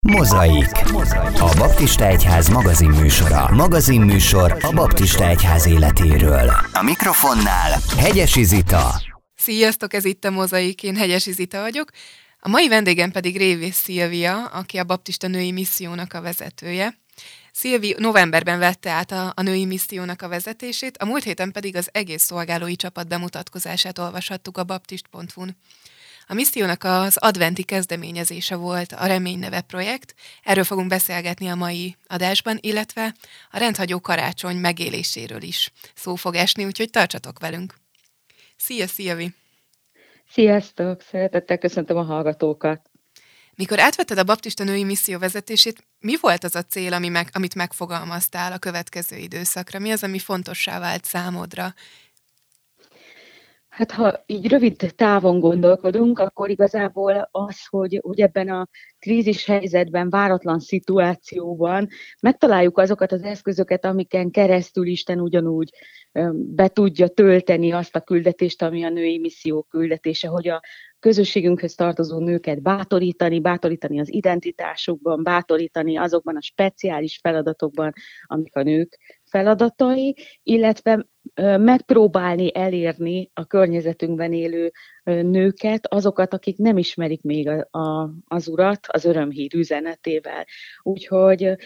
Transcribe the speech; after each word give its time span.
Mozaik. 0.00 0.70
A 1.38 1.54
Baptista 1.58 2.06
Egyház 2.06 2.48
magazinműsora. 2.48 3.48
Magazinműsor 3.54 4.56
a 4.60 4.72
Baptista 4.72 5.28
Egyház 5.28 5.66
életéről. 5.66 6.50
A 6.72 6.82
mikrofonnál 6.82 7.80
Hegyesi 7.96 8.44
Zita. 8.44 9.00
Sziasztok, 9.34 9.94
ez 9.94 10.04
itt 10.04 10.24
a 10.24 10.30
Mozaik, 10.30 10.82
én 10.82 10.96
Hegyesi 10.96 11.32
Zita 11.32 11.60
vagyok. 11.60 11.90
A 12.40 12.48
mai 12.48 12.68
vendégem 12.68 13.10
pedig 13.10 13.36
Révész 13.36 13.76
Szilvia, 13.76 14.44
aki 14.44 14.78
a 14.78 14.84
Baptista 14.84 15.26
Női 15.26 15.52
Missziónak 15.52 16.14
a 16.14 16.20
vezetője. 16.20 16.98
Szilvi 17.52 17.94
novemberben 17.98 18.58
vette 18.58 18.90
át 18.90 19.12
a, 19.12 19.32
a 19.36 19.42
női 19.42 19.64
missziónak 19.64 20.22
a 20.22 20.28
vezetését, 20.28 20.96
a 20.96 21.04
múlt 21.04 21.22
héten 21.22 21.52
pedig 21.52 21.76
az 21.76 21.88
egész 21.92 22.22
szolgálói 22.22 22.76
csapat 22.76 23.08
bemutatkozását 23.08 23.98
olvashattuk 23.98 24.58
a 24.58 24.64
baptist.hu-n. 24.64 25.56
A 26.30 26.34
missziónak 26.34 26.84
az 26.84 27.16
adventi 27.16 27.62
kezdeményezése 27.62 28.56
volt 28.56 28.92
a 28.92 29.06
Remény 29.06 29.38
neve 29.38 29.60
projekt, 29.60 30.14
erről 30.42 30.64
fogunk 30.64 30.88
beszélgetni 30.88 31.48
a 31.48 31.54
mai 31.54 31.96
adásban, 32.06 32.58
illetve 32.60 33.14
a 33.50 33.58
rendhagyó 33.58 34.00
karácsony 34.00 34.56
megéléséről 34.56 35.42
is 35.42 35.72
szó 35.94 36.14
fog 36.14 36.34
esni, 36.34 36.64
úgyhogy 36.64 36.90
tartsatok 36.90 37.38
velünk. 37.38 37.74
Szia, 38.56 38.86
Szilvi! 38.86 39.34
Sziasztok! 40.30 41.02
Szeretettel 41.10 41.58
köszöntöm 41.58 41.96
a 41.96 42.02
hallgatókat! 42.02 42.90
Mikor 43.54 43.80
átvetted 43.80 44.18
a 44.18 44.24
baptista 44.24 44.64
női 44.64 44.84
misszió 44.84 45.18
vezetését, 45.18 45.86
mi 46.00 46.16
volt 46.20 46.44
az 46.44 46.54
a 46.54 46.62
cél, 46.62 46.92
ami 46.92 47.08
meg, 47.08 47.28
amit 47.32 47.54
megfogalmaztál 47.54 48.52
a 48.52 48.58
következő 48.58 49.16
időszakra? 49.16 49.78
Mi 49.78 49.90
az, 49.90 50.02
ami 50.02 50.18
fontossá 50.18 50.78
vált 50.78 51.04
számodra? 51.04 51.74
Hát 53.78 53.92
ha 53.92 54.22
így 54.26 54.48
rövid 54.48 54.92
távon 54.96 55.40
gondolkodunk, 55.40 56.18
akkor 56.18 56.50
igazából 56.50 57.28
az, 57.30 57.66
hogy, 57.66 58.00
hogy 58.02 58.20
ebben 58.20 58.48
a 58.48 58.68
krízis 58.98 59.44
helyzetben, 59.44 60.10
váratlan 60.10 60.58
szituációban 60.58 61.88
megtaláljuk 62.20 62.78
azokat 62.78 63.12
az 63.12 63.22
eszközöket, 63.22 63.84
amiken 63.84 64.30
keresztül 64.30 64.86
Isten 64.86 65.20
ugyanúgy 65.20 65.70
be 66.32 66.68
tudja 66.68 67.08
tölteni 67.08 67.72
azt 67.72 67.96
a 67.96 68.00
küldetést, 68.00 68.62
ami 68.62 68.84
a 68.84 68.88
női 68.88 69.18
misszió 69.18 69.62
küldetése, 69.62 70.28
hogy 70.28 70.48
a 70.48 70.60
közösségünkhöz 70.98 71.74
tartozó 71.74 72.18
nőket 72.18 72.62
bátorítani, 72.62 73.40
bátorítani 73.40 74.00
az 74.00 74.12
identitásukban, 74.12 75.22
bátorítani 75.22 75.96
azokban 75.96 76.36
a 76.36 76.42
speciális 76.42 77.18
feladatokban, 77.22 77.92
amik 78.26 78.56
a 78.56 78.62
nők 78.62 79.17
feladatai, 79.30 80.16
illetve 80.42 81.06
megpróbálni 81.58 82.54
elérni 82.54 83.30
a 83.34 83.44
környezetünkben 83.44 84.32
élő 84.32 84.70
nőket, 85.04 85.86
azokat, 85.86 86.34
akik 86.34 86.56
nem 86.56 86.78
ismerik 86.78 87.22
még 87.22 87.48
a, 87.48 87.78
a, 87.78 88.10
az 88.26 88.48
urat 88.48 88.86
az 88.86 89.04
örömhír 89.04 89.54
üzenetével. 89.54 90.44
Úgyhogy 90.82 91.56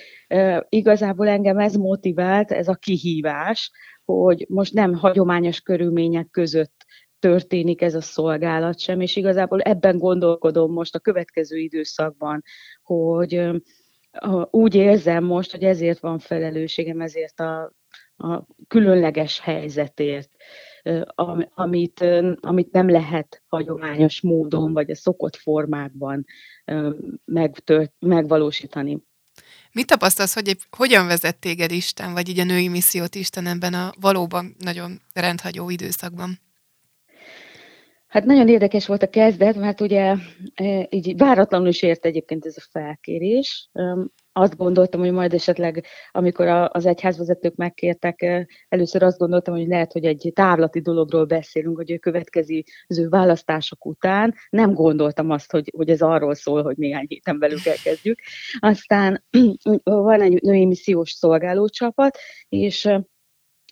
igazából 0.68 1.28
engem 1.28 1.58
ez 1.58 1.74
motivált, 1.74 2.52
ez 2.52 2.68
a 2.68 2.74
kihívás, 2.74 3.70
hogy 4.04 4.46
most 4.48 4.72
nem 4.72 4.94
hagyományos 4.94 5.60
körülmények 5.60 6.30
között 6.30 6.84
történik 7.18 7.82
ez 7.82 7.94
a 7.94 8.00
szolgálat 8.00 8.78
sem, 8.78 9.00
és 9.00 9.16
igazából 9.16 9.60
ebben 9.60 9.98
gondolkodom 9.98 10.72
most 10.72 10.94
a 10.94 10.98
következő 10.98 11.56
időszakban, 11.56 12.42
hogy 12.82 13.50
úgy 14.50 14.74
érzem 14.74 15.24
most, 15.24 15.50
hogy 15.50 15.62
ezért 15.62 16.00
van 16.00 16.18
felelősségem, 16.18 17.00
ezért 17.00 17.40
a, 17.40 17.72
a 18.16 18.46
különleges 18.68 19.40
helyzetért, 19.40 20.30
amit, 21.54 22.04
amit 22.40 22.72
nem 22.72 22.90
lehet 22.90 23.42
hagyományos 23.46 24.20
módon, 24.20 24.72
vagy 24.72 24.90
a 24.90 24.94
szokott 24.94 25.36
formákban 25.36 26.24
megtört, 27.24 27.92
megvalósítani. 27.98 29.02
Mit 29.72 29.86
tapasztalsz, 29.86 30.34
hogy 30.34 30.56
hogyan 30.76 31.06
vezet 31.06 31.38
téged 31.38 31.70
Isten, 31.70 32.12
vagy 32.12 32.28
így 32.28 32.38
a 32.38 32.44
női 32.44 32.68
missziót 32.68 33.14
Isten 33.14 33.46
ebben 33.46 33.74
a 33.74 33.92
valóban 34.00 34.54
nagyon 34.58 35.00
rendhagyó 35.14 35.70
időszakban? 35.70 36.40
Hát 38.12 38.24
nagyon 38.24 38.48
érdekes 38.48 38.86
volt 38.86 39.02
a 39.02 39.10
kezdet, 39.10 39.56
mert 39.56 39.80
ugye 39.80 40.14
így 40.88 41.16
váratlanul 41.16 41.68
is 41.68 41.82
ért 41.82 42.04
egyébként 42.04 42.46
ez 42.46 42.56
a 42.56 42.68
felkérés. 42.70 43.70
Azt 44.32 44.56
gondoltam, 44.56 45.00
hogy 45.00 45.12
majd 45.12 45.32
esetleg, 45.34 45.86
amikor 46.10 46.46
az 46.46 46.86
egyházvezetők 46.86 47.54
megkértek, 47.54 48.46
először 48.68 49.02
azt 49.02 49.18
gondoltam, 49.18 49.54
hogy 49.54 49.66
lehet, 49.66 49.92
hogy 49.92 50.04
egy 50.04 50.30
távlati 50.34 50.80
dologról 50.80 51.24
beszélünk, 51.24 51.76
hogy 51.76 51.92
a 51.92 51.98
következő 51.98 52.62
választások 53.08 53.86
után. 53.86 54.34
Nem 54.50 54.72
gondoltam 54.72 55.30
azt, 55.30 55.50
hogy, 55.50 55.72
hogy 55.76 55.88
ez 55.88 56.00
arról 56.00 56.34
szól, 56.34 56.62
hogy 56.62 56.76
néhány 56.76 57.06
héten 57.08 57.38
belül 57.38 57.58
elkezdjük. 57.64 58.18
Aztán 58.58 59.24
van 59.82 60.20
egy 60.20 60.42
női 60.42 60.66
missziós 60.66 61.10
szolgálócsapat, 61.10 62.18
és 62.48 62.88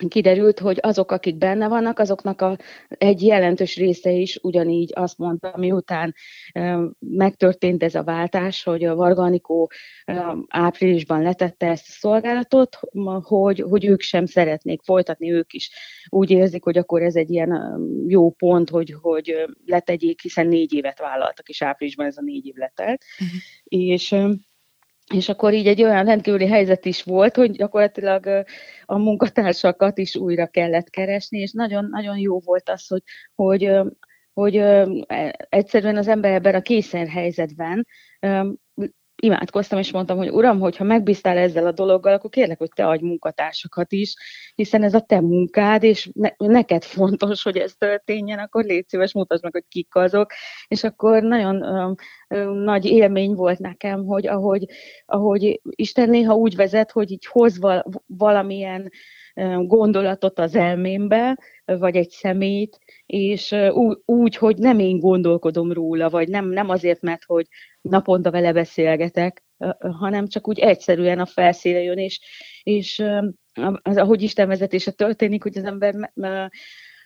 kiderült, 0.09 0.59
hogy 0.59 0.79
azok, 0.81 1.11
akik 1.13 1.37
benne 1.37 1.69
vannak, 1.69 1.99
azoknak 1.99 2.41
a, 2.41 2.59
egy 2.89 3.23
jelentős 3.23 3.77
része 3.77 4.11
is 4.11 4.39
ugyanígy 4.43 4.91
azt 4.95 5.19
mondta, 5.19 5.55
miután 5.57 6.15
e, 6.53 6.79
megtörtént 6.99 7.83
ez 7.83 7.95
a 7.95 8.03
váltás, 8.03 8.63
hogy 8.63 8.85
a 8.85 8.95
Varganikó 8.95 9.71
e, 10.05 10.37
áprilisban 10.49 11.23
letette 11.23 11.67
ezt 11.67 11.89
a 11.89 11.93
szolgálatot, 11.93 12.79
hogy, 13.23 13.61
hogy 13.61 13.85
ők 13.85 14.01
sem 14.01 14.27
szeretnék 14.27 14.83
folytatni, 14.83 15.33
ők 15.33 15.53
is 15.53 15.71
úgy 16.09 16.31
érzik, 16.31 16.65
hogy 16.65 16.79
akkor 16.79 17.03
ez 17.03 17.15
egy 17.15 17.31
ilyen 17.31 17.79
jó 18.07 18.31
pont, 18.31 18.71
hogy, 18.71 18.95
hogy 19.01 19.35
letegyék, 19.67 20.21
hiszen 20.21 20.47
négy 20.47 20.75
évet 20.75 20.99
vállaltak, 20.99 21.49
és 21.49 21.63
áprilisban 21.63 22.07
ez 22.07 22.17
a 22.17 22.23
négy 22.23 22.47
év 22.47 22.55
letelt. 22.55 23.05
Uh-huh. 23.21 23.39
És 23.65 24.15
és 25.15 25.29
akkor 25.29 25.53
így 25.55 25.67
egy 25.67 25.83
olyan 25.83 26.05
rendkívüli 26.05 26.47
helyzet 26.47 26.85
is 26.85 27.03
volt, 27.03 27.37
hogy 27.37 27.51
gyakorlatilag 27.51 28.45
a 28.85 28.99
munkatársakat 28.99 29.99
is 29.99 30.17
újra 30.17 30.47
kellett 30.47 30.91
keresni, 30.91 31.39
és 31.39 31.53
nagyon-nagyon 31.53 32.19
jó 32.19 32.39
volt 32.39 32.69
az, 32.69 32.87
hogy, 32.87 33.03
hogy, 33.35 33.71
hogy 34.33 34.57
egyszerűen 35.49 35.97
az 35.97 36.09
ember 36.09 36.33
ebben 36.33 36.55
a 36.55 36.61
készen 36.61 37.09
helyzetben 37.09 37.87
imádkoztam, 39.21 39.79
és 39.79 39.93
mondtam, 39.93 40.17
hogy 40.17 40.29
uram, 40.29 40.61
hogyha 40.61 40.85
megbíztál 40.85 41.37
ezzel 41.37 41.67
a 41.67 41.73
dologgal, 41.73 42.13
akkor 42.13 42.31
kérlek, 42.31 42.59
hogy 42.59 42.71
te 42.75 42.87
adj 42.87 43.05
munkatársakat 43.05 43.93
is, 43.93 44.15
hiszen 44.55 44.83
ez 44.83 44.95
a 44.95 45.01
te 45.01 45.21
munkád, 45.21 45.83
és 45.83 46.11
ne, 46.13 46.29
neked 46.37 46.85
fontos, 46.85 47.43
hogy 47.43 47.57
ez 47.57 47.75
történjen, 47.79 48.39
akkor 48.39 48.65
légy 48.65 48.89
szíves, 48.89 49.13
mutasd 49.13 49.43
meg, 49.43 49.53
hogy 49.53 49.65
kik 49.69 49.95
azok. 49.95 50.33
És 50.69 50.85
akkor 50.85 51.23
nagyon 51.23 51.63
um, 51.63 51.95
nagy 52.63 52.85
élmény 52.85 53.35
volt 53.35 53.59
nekem, 53.59 54.05
hogy 54.05 54.27
ahogy, 54.27 54.65
ahogy 55.07 55.61
Isten 55.71 56.09
néha 56.09 56.35
úgy 56.35 56.57
vezet, 56.57 56.91
hogy 56.91 57.11
így 57.11 57.27
hoz 57.27 57.59
val- 57.59 58.03
valamilyen 58.07 58.91
gondolatot 59.63 60.39
az 60.39 60.55
elmémbe, 60.55 61.39
vagy 61.65 61.97
egy 61.97 62.11
szemét, 62.11 62.79
és 63.07 63.55
úgy, 64.05 64.37
hogy 64.37 64.57
nem 64.57 64.79
én 64.79 64.99
gondolkodom 64.99 65.73
róla, 65.73 66.11
vagy 66.11 66.29
nem, 66.29 66.49
nem 66.49 66.69
azért, 66.69 67.01
mert 67.01 67.25
hogy 67.25 67.47
naponta 67.81 68.31
vele 68.31 68.53
beszélgetek, 68.53 69.45
hanem 69.99 70.27
csak 70.27 70.49
úgy 70.49 70.59
egyszerűen 70.59 71.19
a 71.19 71.27
felszíre 71.27 71.83
jön, 71.83 71.99
és, 71.99 72.21
és 72.63 73.05
az, 73.83 73.97
ahogy 73.97 74.23
Isten 74.23 74.49
vezetése 74.49 74.91
történik, 74.91 75.43
hogy 75.43 75.59
az 75.59 75.65
ember 75.65 75.95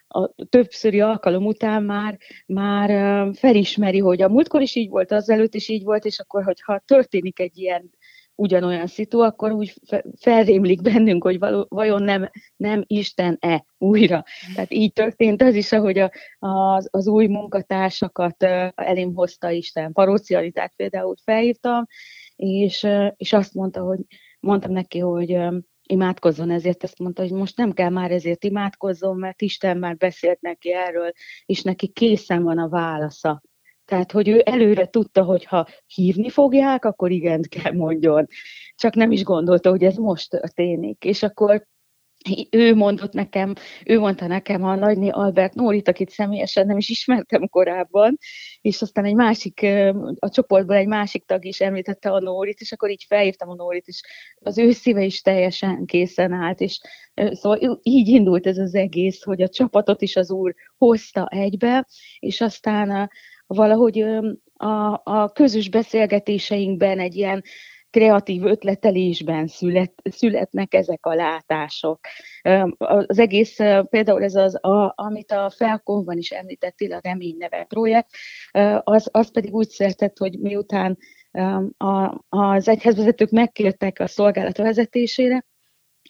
a 0.08 0.34
többszöri 0.48 1.00
alkalom 1.00 1.46
után 1.46 1.82
már, 1.82 2.18
már 2.46 2.90
felismeri, 3.34 3.98
hogy 3.98 4.22
a 4.22 4.28
múltkor 4.28 4.62
is 4.62 4.74
így 4.74 4.88
volt, 4.88 5.12
az 5.12 5.30
előtt 5.30 5.54
is 5.54 5.68
így 5.68 5.82
volt, 5.82 6.04
és 6.04 6.18
akkor, 6.18 6.44
hogyha 6.44 6.78
történik 6.78 7.38
egy 7.38 7.58
ilyen 7.58 7.90
ugyanolyan 8.34 8.86
szitu, 8.86 9.20
akkor 9.20 9.52
úgy 9.52 9.74
felrémlik 10.20 10.82
bennünk, 10.82 11.22
hogy 11.22 11.38
való, 11.38 11.66
vajon 11.68 12.02
nem, 12.02 12.30
nem 12.56 12.84
Isten-e 12.86 13.64
újra. 13.78 14.24
Tehát 14.54 14.72
így 14.72 14.92
történt 14.92 15.42
az 15.42 15.54
is, 15.54 15.72
ahogy 15.72 15.98
a, 15.98 16.10
az, 16.38 16.88
az 16.90 17.06
új 17.06 17.26
munkatársakat 17.26 18.42
elém 18.74 19.14
hozta 19.14 19.50
Isten. 19.50 19.92
Parocialitát 19.92 20.72
például 20.76 21.14
felhívtam, 21.24 21.86
és, 22.36 22.86
és 23.16 23.32
azt 23.32 23.54
mondta, 23.54 23.80
hogy 23.80 24.00
mondtam 24.40 24.72
neki, 24.72 24.98
hogy 24.98 25.38
imádkozzon 25.86 26.50
ezért, 26.50 26.84
ezt 26.84 26.98
mondta, 26.98 27.22
hogy 27.22 27.32
most 27.32 27.56
nem 27.56 27.72
kell 27.72 27.90
már 27.90 28.10
ezért 28.10 28.44
imádkozzon, 28.44 29.16
mert 29.16 29.42
Isten 29.42 29.78
már 29.78 29.96
beszélt 29.96 30.40
neki 30.40 30.72
erről, 30.72 31.12
és 31.46 31.62
neki 31.62 31.88
készen 31.88 32.42
van 32.42 32.58
a 32.58 32.68
válasza. 32.68 33.42
Tehát, 33.84 34.12
hogy 34.12 34.28
ő 34.28 34.42
előre 34.44 34.86
tudta, 34.86 35.22
hogy 35.22 35.44
ha 35.44 35.66
hívni 35.86 36.28
fogják, 36.28 36.84
akkor 36.84 37.10
igent 37.10 37.48
kell 37.48 37.72
mondjon. 37.72 38.26
Csak 38.74 38.94
nem 38.94 39.12
is 39.12 39.22
gondolta, 39.22 39.70
hogy 39.70 39.82
ez 39.82 39.96
most 39.96 40.30
történik. 40.30 41.04
És 41.04 41.22
akkor 41.22 41.66
ő 42.50 42.74
mondott 42.74 43.12
nekem, 43.12 43.54
ő 43.84 43.98
mondta 43.98 44.26
nekem 44.26 44.64
a 44.64 44.74
nagyné 44.74 45.08
Albert 45.08 45.54
Nórit, 45.54 45.88
akit 45.88 46.10
személyesen 46.10 46.66
nem 46.66 46.76
is 46.76 46.88
ismertem 46.88 47.48
korábban, 47.48 48.18
és 48.60 48.82
aztán 48.82 49.04
egy 49.04 49.14
másik, 49.14 49.66
a 50.18 50.28
csoportból 50.28 50.76
egy 50.76 50.86
másik 50.86 51.24
tag 51.24 51.44
is 51.44 51.60
említette 51.60 52.10
a 52.10 52.20
Nórit, 52.20 52.60
és 52.60 52.72
akkor 52.72 52.90
így 52.90 53.04
felhívtam 53.08 53.48
a 53.48 53.54
Nórit, 53.54 53.86
és 53.86 54.00
az 54.40 54.58
ő 54.58 54.70
szíve 54.70 55.04
is 55.04 55.20
teljesen 55.20 55.84
készen 55.84 56.32
állt, 56.32 56.60
és 56.60 56.80
szóval 57.14 57.80
így 57.82 58.08
indult 58.08 58.46
ez 58.46 58.58
az 58.58 58.74
egész, 58.74 59.22
hogy 59.22 59.42
a 59.42 59.48
csapatot 59.48 60.02
is 60.02 60.16
az 60.16 60.30
úr 60.30 60.54
hozta 60.76 61.26
egybe, 61.26 61.86
és 62.18 62.40
aztán 62.40 63.10
valahogy 63.46 64.04
a, 64.54 65.00
a 65.04 65.32
közös 65.32 65.68
beszélgetéseinkben 65.68 66.98
egy 66.98 67.16
ilyen 67.16 67.42
kreatív 67.90 68.44
ötletelésben 68.44 69.46
szület, 69.46 69.92
születnek 70.10 70.74
ezek 70.74 71.06
a 71.06 71.14
látások. 71.14 72.00
Az 72.78 73.18
egész, 73.18 73.56
például 73.88 74.22
ez 74.22 74.34
az, 74.34 74.64
a, 74.64 74.92
amit 74.96 75.32
a 75.32 75.50
Felkonban 75.50 76.18
is 76.18 76.30
említettél, 76.30 76.92
a 76.92 77.00
Remény 77.02 77.36
neve 77.38 77.64
projekt, 77.64 78.10
az, 78.80 79.08
az 79.12 79.30
pedig 79.32 79.54
úgy 79.54 79.68
született, 79.68 80.18
hogy 80.18 80.38
miután 80.38 80.98
a, 81.76 82.24
az 82.28 82.68
egyházvezetők 82.68 83.30
megkértek 83.30 84.00
a 84.00 84.06
szolgálat 84.06 84.56
vezetésére, 84.56 85.44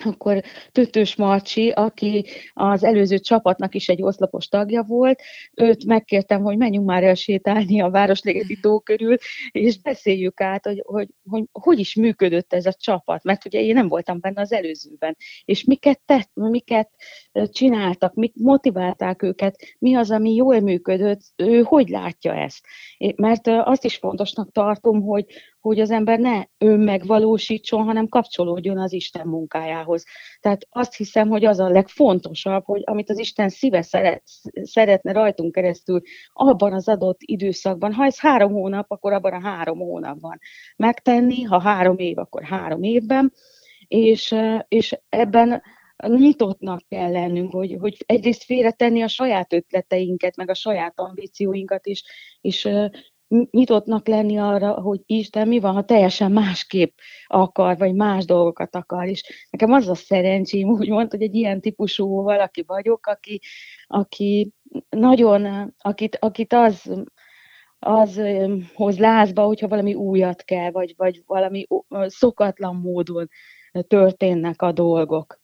akkor 0.04 0.42
Tötös 0.72 1.16
Marcsi, 1.16 1.70
aki 1.70 2.26
az 2.52 2.84
előző 2.84 3.18
csapatnak 3.18 3.74
is 3.74 3.88
egy 3.88 4.02
oszlopos 4.02 4.48
tagja 4.48 4.82
volt, 4.82 5.22
őt 5.54 5.84
megkértem, 5.84 6.42
hogy 6.42 6.56
menjünk 6.56 6.86
már 6.86 7.04
el 7.04 7.14
sétálni 7.14 7.80
a 7.80 7.90
Városligeti 7.90 8.60
tó 8.60 8.80
körül, 8.80 9.16
és 9.50 9.80
beszéljük 9.80 10.40
át, 10.40 10.64
hogy 10.64 10.82
hogy, 10.84 11.08
hogy 11.28 11.44
hogy 11.52 11.78
is 11.78 11.94
működött 11.94 12.52
ez 12.52 12.66
a 12.66 12.72
csapat, 12.72 13.22
mert 13.24 13.44
ugye 13.44 13.60
én 13.60 13.74
nem 13.74 13.88
voltam 13.88 14.20
benne 14.20 14.40
az 14.40 14.52
előzőben, 14.52 15.16
és 15.44 15.64
miket 15.64 16.00
tett, 16.04 16.30
miket 16.34 16.90
csináltak, 17.32 18.14
mik 18.14 18.32
motiválták 18.36 19.22
őket, 19.22 19.56
mi 19.78 19.94
az, 19.94 20.10
ami 20.10 20.34
jól 20.34 20.60
működött, 20.60 21.20
ő 21.36 21.62
hogy 21.62 21.88
látja 21.88 22.34
ezt. 22.34 22.64
Mert 23.16 23.46
azt 23.46 23.84
is 23.84 23.96
fontosnak 23.96 24.52
tartom, 24.52 25.02
hogy, 25.02 25.26
hogy 25.64 25.80
az 25.80 25.90
ember 25.90 26.18
ne 26.18 26.44
önmegvalósítson, 26.58 27.84
hanem 27.84 28.08
kapcsolódjon 28.08 28.78
az 28.78 28.92
Isten 28.92 29.26
munkájához. 29.26 30.04
Tehát 30.40 30.66
azt 30.70 30.94
hiszem, 30.94 31.28
hogy 31.28 31.44
az 31.44 31.58
a 31.58 31.68
legfontosabb, 31.68 32.64
hogy 32.64 32.82
amit 32.84 33.10
az 33.10 33.18
Isten 33.18 33.48
szíve 33.48 33.82
szeret, 33.82 34.22
szeretne 34.62 35.12
rajtunk 35.12 35.52
keresztül 35.52 36.00
abban 36.32 36.72
az 36.72 36.88
adott 36.88 37.18
időszakban, 37.20 37.92
ha 37.92 38.04
ez 38.04 38.20
három 38.20 38.52
hónap, 38.52 38.90
akkor 38.90 39.12
abban 39.12 39.32
a 39.32 39.40
három 39.40 39.78
hónapban 39.78 40.38
megtenni, 40.76 41.42
ha 41.42 41.60
három 41.60 41.98
év, 41.98 42.18
akkor 42.18 42.42
három 42.42 42.82
évben, 42.82 43.32
és, 43.88 44.34
és 44.68 44.98
ebben 45.08 45.62
nyitottnak 46.06 46.80
kell 46.88 47.10
lennünk, 47.10 47.52
hogy, 47.52 47.76
hogy 47.80 47.96
egyrészt 48.06 48.44
félretenni 48.44 49.02
a 49.02 49.08
saját 49.08 49.52
ötleteinket, 49.52 50.36
meg 50.36 50.50
a 50.50 50.54
saját 50.54 51.00
ambícióinkat 51.00 51.86
is, 51.86 52.02
és 52.40 52.68
nyitottnak 53.28 54.06
lenni 54.06 54.38
arra, 54.38 54.72
hogy 54.72 55.00
Isten 55.06 55.48
mi 55.48 55.60
van, 55.60 55.74
ha 55.74 55.84
teljesen 55.84 56.32
másképp 56.32 56.98
akar, 57.26 57.76
vagy 57.76 57.94
más 57.94 58.24
dolgokat 58.24 58.74
akar. 58.74 59.08
És 59.08 59.46
nekem 59.50 59.72
az 59.72 59.88
a 59.88 59.94
szerencsém, 59.94 60.68
úgy 60.68 60.88
mondta, 60.88 61.16
hogy 61.16 61.26
egy 61.26 61.34
ilyen 61.34 61.60
típusú 61.60 62.22
valaki 62.22 62.62
vagyok, 62.66 63.06
aki, 63.06 63.40
aki 63.86 64.52
nagyon, 64.88 65.74
akit, 65.78 66.16
akit 66.20 66.52
az, 66.52 67.04
az 67.78 68.20
hoz 68.74 68.98
lázba, 68.98 69.42
hogyha 69.42 69.68
valami 69.68 69.94
újat 69.94 70.42
kell, 70.42 70.70
vagy, 70.70 70.94
vagy 70.96 71.22
valami 71.26 71.66
szokatlan 72.06 72.76
módon 72.76 73.28
történnek 73.86 74.62
a 74.62 74.72
dolgok. 74.72 75.42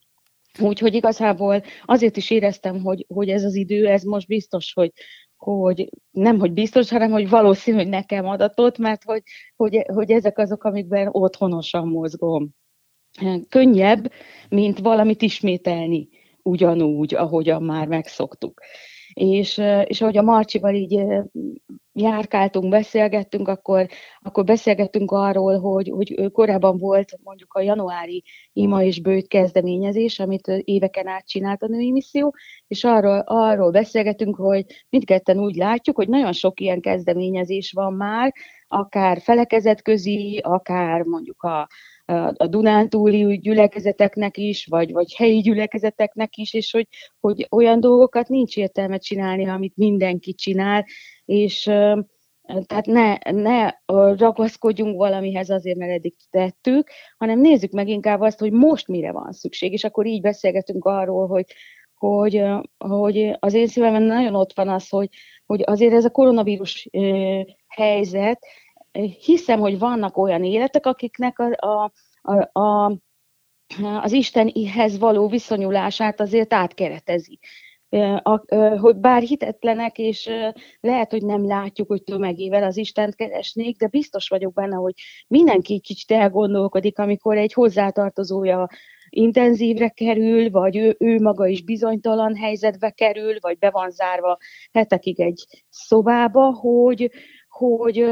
Úgyhogy 0.59 0.95
igazából 0.95 1.63
azért 1.85 2.17
is 2.17 2.31
éreztem, 2.31 2.81
hogy, 2.81 3.05
hogy 3.09 3.29
ez 3.29 3.45
az 3.45 3.55
idő, 3.55 3.87
ez 3.87 4.03
most 4.03 4.27
biztos, 4.27 4.73
hogy, 4.73 4.93
hogy 5.41 5.89
nem, 6.11 6.39
hogy 6.39 6.53
biztos, 6.53 6.91
hanem 6.91 7.11
hogy 7.11 7.29
valószínű, 7.29 7.77
hogy 7.77 7.89
nekem 7.89 8.27
adatot, 8.27 8.79
mert 8.79 9.05
hogy, 9.05 9.23
hogy, 9.57 9.85
hogy 9.93 10.11
ezek 10.11 10.39
azok, 10.39 10.65
amikben 10.65 11.09
otthonosan 11.11 11.89
mozgom. 11.89 12.51
Könnyebb, 13.49 14.13
mint 14.49 14.79
valamit 14.79 15.23
ismételni 15.23 16.09
ugyanúgy, 16.43 17.15
ahogyan 17.15 17.63
már 17.63 17.89
megszoktuk. 17.89 18.61
És, 19.13 19.63
és 19.85 20.01
ahogy 20.01 20.17
a 20.17 20.23
Marcsival 20.23 20.75
így 20.75 21.05
járkáltunk, 21.93 22.69
beszélgettünk, 22.69 23.49
akkor, 23.49 23.87
akkor 24.21 24.45
beszélgettünk 24.45 25.11
arról, 25.11 25.59
hogy, 25.59 25.89
hogy 25.89 26.31
korábban 26.33 26.79
volt 26.79 27.19
mondjuk 27.23 27.53
a 27.53 27.61
januári 27.61 28.25
ima 28.53 28.83
és 28.83 29.01
bőt 29.01 29.29
kezdeményezés, 29.29 30.19
amit 30.19 30.49
éveken 30.49 31.07
át 31.07 31.29
csinált 31.29 31.63
a 31.63 31.67
női 31.67 31.91
misszió, 31.91 32.35
és 32.67 32.85
arról, 32.85 33.23
arról 33.27 33.71
beszélgetünk, 33.71 34.37
hogy 34.37 34.65
mindketten 34.89 35.39
úgy 35.39 35.55
látjuk, 35.55 35.97
hogy 35.97 36.09
nagyon 36.09 36.33
sok 36.33 36.61
ilyen 36.61 36.81
kezdeményezés 36.81 37.73
van 37.73 37.93
már, 37.93 38.35
akár 38.69 39.21
felekezetközi, 39.21 40.41
akár 40.43 41.03
mondjuk 41.03 41.43
a, 41.43 41.69
a 42.37 42.47
Dunántúli 42.47 43.39
gyülekezeteknek 43.39 44.37
is, 44.37 44.67
vagy, 44.67 44.93
vagy 44.93 45.15
helyi 45.15 45.41
gyülekezeteknek 45.41 46.37
is, 46.37 46.55
és 46.55 46.71
hogy, 46.71 46.89
hogy 47.21 47.47
olyan 47.51 47.81
dolgokat 47.81 48.29
nincs 48.29 48.57
értelme 48.57 48.99
csinálni, 48.99 49.49
amit 49.49 49.77
mindenki 49.77 50.35
csinál, 50.35 50.87
és 51.25 51.63
tehát 52.67 52.87
ne, 52.87 53.17
ne 53.33 53.71
ragaszkodjunk 54.17 54.97
valamihez 54.97 55.51
azért, 55.51 55.79
mert 55.79 55.93
eddig 55.93 56.15
tettük, 56.31 56.91
hanem 57.19 57.41
nézzük 57.41 57.71
meg 57.71 57.89
inkább 57.89 58.21
azt, 58.21 58.39
hogy 58.39 58.53
most 58.53 58.89
mire 58.89 59.13
van 59.13 59.33
szükség, 59.33 59.73
és 59.73 59.85
akkor 59.85 60.07
így 60.07 60.21
beszélgetünk 60.21 60.85
arról, 60.85 61.27
hogy, 61.27 61.45
hogy, 61.95 62.45
hogy 62.79 63.37
az 63.39 63.55
én 63.55 63.67
szívemben 63.67 64.03
nagyon 64.03 64.35
ott 64.35 64.53
van 64.55 64.69
az, 64.69 64.89
hogy, 64.89 65.09
hogy 65.47 65.63
azért 65.65 65.95
ez 65.95 66.05
a 66.05 66.11
koronavírus 66.11 66.89
helyzet, 67.69 68.47
hiszem, 69.21 69.61
hogy 69.61 69.79
vannak 69.79 70.17
olyan 70.17 70.45
életek, 70.45 70.87
akiknek 70.87 71.39
a, 71.39 71.67
a, 71.67 71.93
a, 72.23 72.61
a, 72.61 72.99
az 74.03 74.13
Istenhez 74.13 74.99
való 74.99 75.29
viszonyulását 75.29 76.21
azért 76.21 76.53
átkeretezi. 76.53 77.39
A, 78.23 78.55
hogy 78.79 78.97
bár 78.97 79.23
hitetlenek, 79.23 79.99
és 79.99 80.31
lehet, 80.81 81.11
hogy 81.11 81.25
nem 81.25 81.47
látjuk, 81.47 81.89
hogy 81.89 82.03
tömegével 82.03 82.63
az 82.63 82.77
Istent 82.77 83.15
keresnék, 83.15 83.77
de 83.77 83.87
biztos 83.87 84.29
vagyok 84.29 84.53
benne, 84.53 84.77
hogy 84.77 84.95
mindenki 85.27 85.81
kicsit 85.81 86.11
elgondolkodik, 86.11 86.99
amikor 86.99 87.37
egy 87.37 87.53
hozzátartozója 87.53 88.69
intenzívre 89.09 89.89
kerül, 89.89 90.51
vagy 90.51 90.77
ő, 90.77 90.97
ő 90.99 91.21
maga 91.21 91.47
is 91.47 91.63
bizonytalan 91.63 92.37
helyzetbe 92.37 92.91
kerül, 92.91 93.37
vagy 93.41 93.59
be 93.59 93.71
van 93.71 93.91
zárva 93.91 94.39
hetekig 94.73 95.21
egy 95.21 95.45
szobába, 95.69 96.55
hogy, 96.55 97.11
hogy 97.49 98.05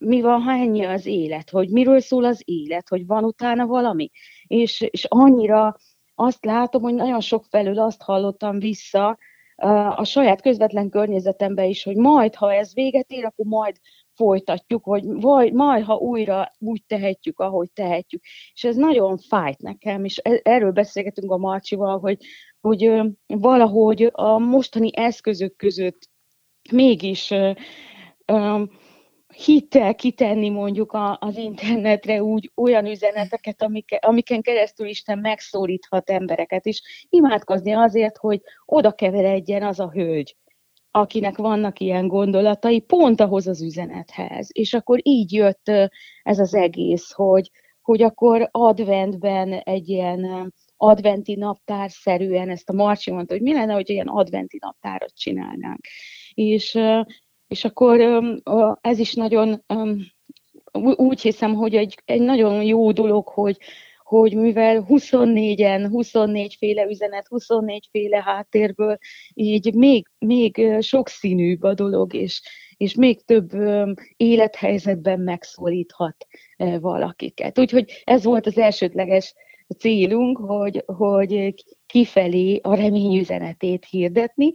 mi 0.00 0.20
van, 0.20 0.40
ha 0.40 0.52
ennyi 0.52 0.84
az 0.84 1.06
élet, 1.06 1.50
hogy 1.50 1.70
miről 1.70 2.00
szól 2.00 2.24
az 2.24 2.42
élet, 2.44 2.88
hogy 2.88 3.06
van 3.06 3.24
utána 3.24 3.66
valami. 3.66 4.10
És, 4.46 4.80
és 4.80 5.04
annyira 5.08 5.76
azt 6.14 6.44
látom, 6.44 6.82
hogy 6.82 6.94
nagyon 6.94 7.20
sok 7.20 7.44
felül 7.50 7.78
azt 7.78 8.02
hallottam 8.02 8.58
vissza 8.58 9.18
a 9.96 10.04
saját 10.04 10.42
közvetlen 10.42 10.88
környezetemben 10.88 11.64
is, 11.64 11.82
hogy 11.82 11.96
majd, 11.96 12.34
ha 12.34 12.54
ez 12.54 12.74
véget 12.74 13.10
ér, 13.10 13.24
akkor 13.24 13.46
majd 13.46 13.76
folytatjuk, 14.14 14.84
vagy 14.84 15.04
vagy 15.06 15.52
majd, 15.52 15.84
ha 15.84 15.94
újra 15.94 16.52
úgy 16.58 16.82
tehetjük, 16.86 17.40
ahogy 17.40 17.72
tehetjük. 17.72 18.22
És 18.54 18.64
ez 18.64 18.76
nagyon 18.76 19.18
fájt 19.18 19.60
nekem, 19.60 20.04
és 20.04 20.20
e, 20.22 20.40
erről 20.42 20.72
beszélgetünk 20.72 21.30
a 21.30 21.36
Marcsival, 21.36 21.98
hogy, 21.98 22.18
hogy 22.60 23.00
valahogy 23.26 24.10
a 24.12 24.38
mostani 24.38 24.96
eszközök 24.96 25.56
között 25.56 26.10
mégis 26.72 27.34
hittel 29.44 29.94
kitenni 29.94 30.48
mondjuk 30.48 30.92
a, 30.92 31.18
az 31.20 31.36
internetre 31.36 32.22
úgy 32.22 32.50
olyan 32.54 32.86
üzeneteket, 32.86 33.62
amik, 33.62 33.98
amiken 34.00 34.42
keresztül 34.42 34.88
Isten 34.88 35.18
megszólíthat 35.18 36.10
embereket, 36.10 36.66
és 36.66 37.06
imádkozni 37.08 37.72
azért, 37.72 38.16
hogy 38.16 38.40
oda 38.64 38.92
keveredjen 38.92 39.62
az 39.62 39.80
a 39.80 39.90
hölgy, 39.90 40.36
akinek 40.90 41.36
vannak 41.36 41.80
ilyen 41.80 42.06
gondolatai, 42.06 42.80
pont 42.80 43.20
ahhoz 43.20 43.46
az 43.46 43.62
üzenethez. 43.62 44.48
És 44.52 44.74
akkor 44.74 44.98
így 45.02 45.32
jött 45.32 45.68
ez 46.22 46.38
az 46.38 46.54
egész, 46.54 47.12
hogy, 47.12 47.50
hogy 47.82 48.02
akkor 48.02 48.48
adventben 48.50 49.52
egy 49.52 49.88
ilyen 49.88 50.52
adventi 50.76 51.34
naptárszerűen, 51.34 52.50
ezt 52.50 52.68
a 52.68 52.72
Marci 52.72 53.10
mondta, 53.10 53.32
hogy 53.32 53.42
mi 53.42 53.52
lenne, 53.52 53.72
hogy 53.72 53.90
ilyen 53.90 54.06
adventi 54.06 54.58
naptárat 54.60 55.14
csinálnánk. 55.14 55.80
És 56.34 56.78
és 57.48 57.64
akkor 57.64 58.22
ez 58.80 58.98
is 58.98 59.14
nagyon, 59.14 59.64
úgy 60.96 61.20
hiszem, 61.20 61.54
hogy 61.54 61.74
egy, 61.74 61.98
egy 62.04 62.20
nagyon 62.20 62.62
jó 62.62 62.92
dolog, 62.92 63.28
hogy, 63.28 63.56
hogy 64.02 64.36
mivel 64.36 64.86
24-en, 64.88 65.86
24 65.90 66.54
féle 66.54 66.84
üzenet, 66.84 67.26
24 67.28 67.88
féle 67.90 68.22
háttérből, 68.22 68.98
így 69.34 69.74
még, 69.74 70.06
még 70.18 70.76
sokszínűbb 70.80 71.62
a 71.62 71.74
dolog, 71.74 72.14
és, 72.14 72.42
és 72.76 72.94
még 72.94 73.24
több 73.24 73.50
élethelyzetben 74.16 75.20
megszólíthat 75.20 76.26
valakiket. 76.80 77.58
Úgyhogy 77.58 78.02
ez 78.04 78.24
volt 78.24 78.46
az 78.46 78.58
elsődleges 78.58 79.34
célunk, 79.78 80.38
hogy, 80.38 80.82
hogy 80.86 81.64
kifelé 81.86 82.60
a 82.62 82.74
remény 82.74 83.18
üzenetét 83.18 83.86
hirdetni, 83.90 84.52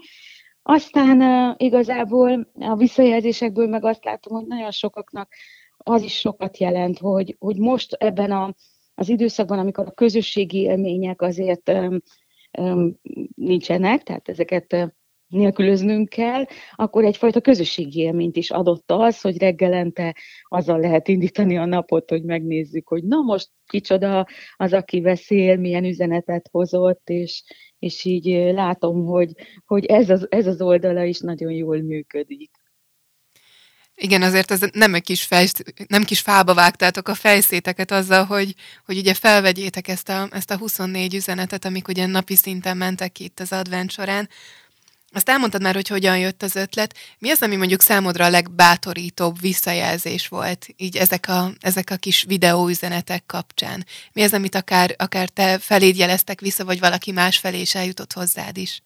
aztán 0.63 1.55
igazából 1.57 2.51
a 2.59 2.75
visszajelzésekből 2.75 3.67
meg 3.67 3.85
azt 3.85 4.03
látom, 4.03 4.37
hogy 4.37 4.47
nagyon 4.47 4.71
sokaknak 4.71 5.33
az 5.77 6.01
is 6.01 6.19
sokat 6.19 6.57
jelent, 6.57 6.99
hogy, 6.99 7.35
hogy 7.39 7.57
most 7.57 7.93
ebben 7.93 8.31
a, 8.31 8.53
az 8.95 9.09
időszakban, 9.09 9.59
amikor 9.59 9.87
a 9.87 9.91
közösségi 9.91 10.61
élmények 10.61 11.21
azért 11.21 11.69
um, 11.69 11.99
um, 12.59 12.99
nincsenek, 13.35 14.03
tehát 14.03 14.29
ezeket 14.29 14.93
nélkülöznünk 15.33 16.09
kell, 16.09 16.45
akkor 16.75 17.03
egyfajta 17.03 17.41
közösségi 17.41 17.99
élményt 17.99 18.35
is 18.35 18.51
adott 18.51 18.91
az, 18.91 19.21
hogy 19.21 19.37
reggelente 19.37 20.15
azzal 20.43 20.79
lehet 20.79 21.07
indítani 21.07 21.57
a 21.57 21.65
napot, 21.65 22.09
hogy 22.09 22.23
megnézzük, 22.23 22.87
hogy 22.87 23.03
na 23.03 23.21
most 23.21 23.49
kicsoda 23.67 24.27
az, 24.55 24.73
aki 24.73 25.01
beszél, 25.01 25.57
milyen 25.57 25.83
üzenetet 25.83 26.47
hozott, 26.51 27.09
és, 27.09 27.43
és 27.79 28.05
így 28.05 28.53
látom, 28.53 29.05
hogy, 29.05 29.31
hogy 29.65 29.85
ez, 29.85 30.09
az, 30.09 30.27
ez 30.29 30.47
az 30.47 30.61
oldala 30.61 31.03
is 31.03 31.19
nagyon 31.19 31.51
jól 31.51 31.81
működik. 31.81 32.51
Igen, 33.95 34.21
azért 34.21 34.51
ez 34.51 34.59
nem, 34.71 34.93
egy 34.93 35.03
kis 35.03 35.23
fej, 35.23 35.47
nem 35.87 36.03
kis 36.03 36.19
fába 36.19 36.53
vágtátok 36.53 37.07
a 37.07 37.13
fejszéteket 37.13 37.91
azzal, 37.91 38.23
hogy, 38.23 38.55
hogy 38.85 38.97
ugye 38.97 39.13
felvegyétek 39.13 39.87
ezt 39.87 40.09
a, 40.09 40.27
ezt 40.31 40.51
a 40.51 40.57
24 40.57 41.15
üzenetet, 41.15 41.65
amik 41.65 41.87
ugye 41.87 42.05
napi 42.05 42.35
szinten 42.35 42.77
mentek 42.77 43.19
itt 43.19 43.39
az 43.39 43.51
advent 43.51 43.91
során. 43.91 44.29
Azt 45.13 45.29
elmondtad 45.29 45.61
már, 45.61 45.73
hogy 45.73 45.87
hogyan 45.87 46.17
jött 46.17 46.43
az 46.43 46.55
ötlet. 46.55 46.95
Mi 47.19 47.29
az, 47.29 47.41
ami 47.41 47.55
mondjuk 47.55 47.81
számodra 47.81 48.25
a 48.25 48.29
legbátorítóbb 48.29 49.39
visszajelzés 49.39 50.27
volt, 50.27 50.67
így 50.77 50.97
ezek 50.97 51.27
a, 51.27 51.49
ezek 51.59 51.89
a 51.89 51.95
kis 51.95 52.23
videóüzenetek 52.23 53.25
kapcsán? 53.25 53.85
Mi 54.13 54.21
az, 54.23 54.33
amit 54.33 54.55
akár, 54.55 54.95
akár 54.97 55.29
te 55.29 55.57
feléd 55.57 55.97
jeleztek 55.97 56.39
vissza, 56.39 56.65
vagy 56.65 56.79
valaki 56.79 57.11
más 57.11 57.37
felé 57.37 57.59
is 57.59 57.75
eljutott 57.75 58.13
hozzád 58.13 58.57
is? 58.57 58.81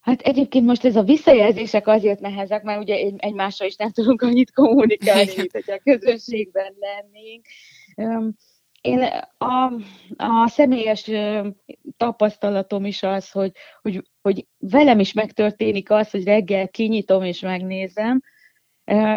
Hát 0.00 0.20
egyébként 0.20 0.66
most 0.66 0.84
ez 0.84 0.96
a 0.96 1.02
visszajelzések 1.02 1.86
azért 1.86 2.20
nehezek, 2.20 2.62
mert 2.62 2.80
ugye 2.80 2.94
egymással 3.16 3.66
is 3.66 3.76
nem 3.76 3.90
tudunk 3.90 4.22
annyit 4.22 4.52
kommunikálni, 4.52 5.32
mint 5.36 5.52
hogy 5.52 5.64
a 5.70 5.80
közösségben 5.84 6.74
lennénk. 6.78 7.46
Én 8.80 9.08
a, 9.38 9.72
a 10.16 10.48
személyes 10.48 11.10
tapasztalatom 12.00 12.84
is 12.84 13.02
az, 13.02 13.30
hogy, 13.30 13.52
hogy, 13.82 14.02
hogy 14.22 14.46
velem 14.58 14.98
is 14.98 15.12
megtörténik 15.12 15.90
az, 15.90 16.10
hogy 16.10 16.24
reggel 16.24 16.68
kinyitom 16.68 17.22
és 17.22 17.40
megnézem, 17.40 18.20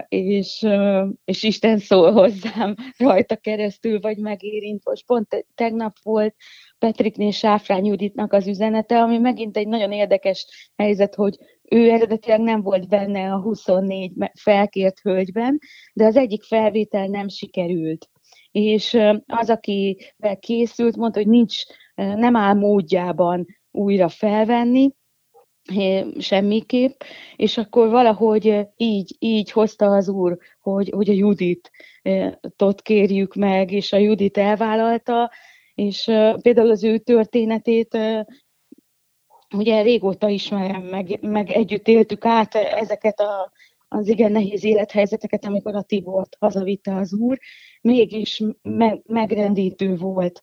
és, 0.07 0.67
és 1.25 1.43
Isten 1.43 1.77
szól 1.77 2.11
hozzám 2.11 2.75
rajta 2.97 3.35
keresztül, 3.35 3.99
vagy 3.99 4.17
megérint. 4.17 4.85
Most 4.85 5.05
pont 5.05 5.45
tegnap 5.55 5.93
volt 6.01 6.35
Petriknél 6.77 7.31
Sáfrány 7.31 7.85
Juditnak 7.85 8.33
az 8.33 8.47
üzenete, 8.47 9.01
ami 9.01 9.17
megint 9.17 9.57
egy 9.57 9.67
nagyon 9.67 9.91
érdekes 9.91 10.71
helyzet, 10.75 11.15
hogy 11.15 11.37
ő 11.69 11.89
eredetileg 11.89 12.39
nem 12.39 12.61
volt 12.61 12.87
benne 12.87 13.31
a 13.33 13.41
24 13.41 14.11
felkért 14.39 14.99
hölgyben, 14.99 15.59
de 15.93 16.05
az 16.05 16.15
egyik 16.15 16.43
felvétel 16.43 17.07
nem 17.07 17.27
sikerült. 17.27 18.09
És 18.51 18.97
az, 19.25 19.49
akivel 19.49 20.39
készült, 20.39 20.95
mondta, 20.95 21.19
hogy 21.19 21.29
nincs, 21.29 21.63
nem 21.95 22.35
áll 22.35 22.53
módjában 22.53 23.45
újra 23.71 24.09
felvenni, 24.09 24.91
semmiképp, 26.17 27.01
és 27.35 27.57
akkor 27.57 27.89
valahogy 27.89 28.67
így, 28.75 29.15
így 29.19 29.51
hozta 29.51 29.85
az 29.85 30.09
úr, 30.09 30.38
hogy, 30.59 30.89
hogy 30.89 31.09
a 31.09 31.13
Judit 31.13 31.71
tot 32.55 32.81
kérjük 32.81 33.35
meg, 33.35 33.71
és 33.71 33.93
a 33.93 33.97
Judit 33.97 34.38
elvállalta, 34.38 35.31
és 35.75 36.03
például 36.41 36.69
az 36.69 36.83
ő 36.83 36.97
történetét 36.97 37.97
ugye 39.55 39.81
régóta 39.81 40.29
ismerem, 40.29 40.81
meg, 40.81 41.17
meg 41.21 41.50
együtt 41.50 41.88
éltük 41.88 42.25
át 42.25 42.55
ezeket 42.55 43.19
a, 43.19 43.51
az 43.88 44.07
igen 44.07 44.31
nehéz 44.31 44.63
élethelyzeteket, 44.63 45.45
amikor 45.45 45.75
a 45.75 45.81
Tibort 45.81 46.35
hazavitte 46.39 46.95
az 46.95 47.13
úr, 47.13 47.38
mégis 47.81 48.41
me, 48.62 48.97
megrendítő 49.05 49.95
volt 49.95 50.41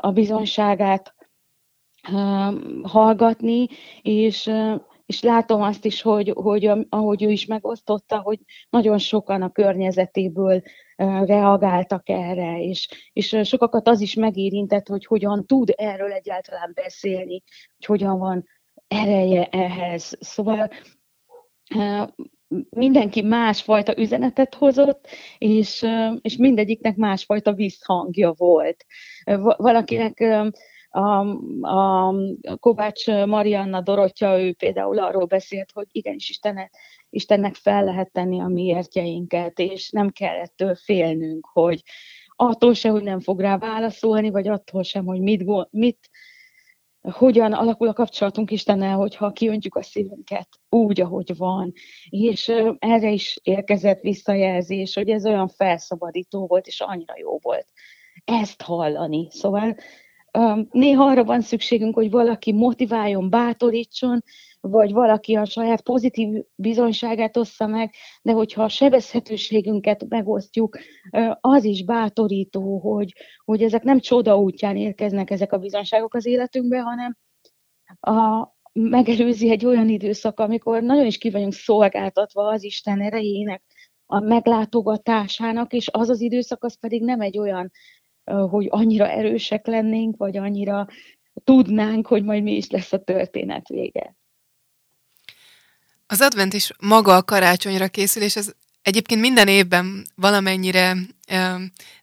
a 0.00 0.10
bizonságát 0.10 1.14
hallgatni, 2.82 3.66
és, 4.02 4.50
és 5.06 5.22
látom 5.22 5.62
azt 5.62 5.84
is, 5.84 6.02
hogy, 6.02 6.32
hogy 6.34 6.70
ahogy 6.88 7.22
ő 7.22 7.30
is 7.30 7.46
megosztotta, 7.46 8.20
hogy 8.20 8.38
nagyon 8.70 8.98
sokan 8.98 9.42
a 9.42 9.52
környezetéből 9.52 10.62
reagáltak 11.24 12.08
erre, 12.08 12.60
és, 12.62 12.88
és 13.12 13.36
sokakat 13.42 13.88
az 13.88 14.00
is 14.00 14.14
megérintett, 14.14 14.88
hogy 14.88 15.06
hogyan 15.06 15.46
tud 15.46 15.72
erről 15.76 16.12
egyáltalán 16.12 16.72
beszélni, 16.74 17.42
hogy 17.76 17.86
hogyan 17.86 18.18
van 18.18 18.44
ereje 18.88 19.44
ehhez. 19.44 20.16
Szóval 20.20 20.70
mindenki 22.70 23.22
másfajta 23.22 23.98
üzenetet 23.98 24.54
hozott, 24.54 25.06
és, 25.38 25.86
és 26.20 26.36
mindegyiknek 26.36 26.96
másfajta 26.96 27.52
visszhangja 27.52 28.32
volt. 28.36 28.86
Valakinek 29.56 30.20
a, 30.90 31.18
a 31.60 32.14
Kovács 32.60 33.06
Marianna 33.06 33.80
Dorottya, 33.80 34.40
ő 34.40 34.52
például 34.52 34.98
arról 34.98 35.24
beszélt, 35.24 35.70
hogy 35.72 35.86
igenis 35.92 36.28
Istenet, 36.28 36.70
Istennek 37.10 37.54
fel 37.54 37.84
lehet 37.84 38.12
tenni 38.12 38.40
a 38.40 38.46
mi 38.46 38.64
értjeinket, 38.64 39.58
és 39.58 39.90
nem 39.90 40.10
kell 40.10 40.36
ettől 40.36 40.74
félnünk, 40.74 41.46
hogy 41.52 41.82
attól 42.36 42.74
se, 42.74 42.88
hogy 42.88 43.02
nem 43.02 43.20
fog 43.20 43.40
rá 43.40 43.58
válaszolni, 43.58 44.30
vagy 44.30 44.48
attól 44.48 44.82
sem, 44.82 45.04
hogy 45.04 45.20
mit, 45.20 45.44
mit 45.70 46.09
hogyan 47.00 47.52
alakul 47.52 47.88
a 47.88 47.92
kapcsolatunk 47.92 48.50
Istennel, 48.50 48.96
hogyha 48.96 49.32
kiöntjük 49.32 49.74
a 49.74 49.82
szívünket 49.82 50.48
úgy, 50.68 51.00
ahogy 51.00 51.36
van. 51.36 51.72
És 52.08 52.48
erre 52.78 53.10
is 53.10 53.38
érkezett 53.42 54.00
visszajelzés, 54.00 54.94
hogy 54.94 55.08
ez 55.08 55.26
olyan 55.26 55.48
felszabadító 55.48 56.46
volt, 56.46 56.66
és 56.66 56.80
annyira 56.80 57.14
jó 57.16 57.38
volt 57.42 57.66
ezt 58.24 58.62
hallani. 58.62 59.28
Szóval 59.30 59.76
néha 60.70 61.04
arra 61.04 61.24
van 61.24 61.40
szükségünk, 61.40 61.94
hogy 61.94 62.10
valaki 62.10 62.52
motiváljon, 62.52 63.30
bátorítson, 63.30 64.22
vagy 64.60 64.92
valaki 64.92 65.34
a 65.34 65.44
saját 65.44 65.80
pozitív 65.80 66.44
bizonyságát 66.54 67.36
ossza 67.36 67.66
meg, 67.66 67.94
de 68.22 68.32
hogyha 68.32 68.62
a 68.62 68.68
sebezhetőségünket 68.68 70.08
megosztjuk, 70.08 70.78
az 71.40 71.64
is 71.64 71.84
bátorító, 71.84 72.78
hogy, 72.78 73.12
hogy 73.44 73.62
ezek 73.62 73.82
nem 73.82 73.98
csoda 73.98 74.38
útján 74.38 74.76
érkeznek 74.76 75.30
ezek 75.30 75.52
a 75.52 75.58
bizonyságok 75.58 76.14
az 76.14 76.26
életünkbe, 76.26 76.80
hanem 76.80 77.16
a, 78.00 78.48
megelőzi 78.72 79.50
egy 79.50 79.66
olyan 79.66 79.88
időszak, 79.88 80.40
amikor 80.40 80.82
nagyon 80.82 81.06
is 81.06 81.18
ki 81.18 81.30
vagyunk 81.30 81.52
szolgáltatva 81.52 82.48
az 82.48 82.62
Isten 82.62 83.00
erejének, 83.00 83.62
a 84.06 84.20
meglátogatásának, 84.20 85.72
és 85.72 85.88
az 85.92 86.08
az 86.08 86.20
időszak 86.20 86.64
az 86.64 86.78
pedig 86.78 87.02
nem 87.02 87.20
egy 87.20 87.38
olyan 87.38 87.70
hogy 88.50 88.66
annyira 88.70 89.08
erősek 89.08 89.66
lennénk, 89.66 90.16
vagy 90.16 90.36
annyira 90.36 90.86
tudnánk, 91.44 92.06
hogy 92.06 92.24
majd 92.24 92.42
mi 92.42 92.52
is 92.56 92.70
lesz 92.70 92.92
a 92.92 93.04
történet 93.04 93.68
vége. 93.68 94.16
Az 96.06 96.20
advent 96.20 96.52
is 96.52 96.72
maga 96.80 97.16
a 97.16 97.22
karácsonyra 97.22 97.88
készül, 97.88 98.22
és 98.22 98.36
ez 98.36 98.52
Egyébként 98.82 99.20
minden 99.20 99.48
évben 99.48 100.06
valamennyire 100.14 100.96
ö, 101.28 101.54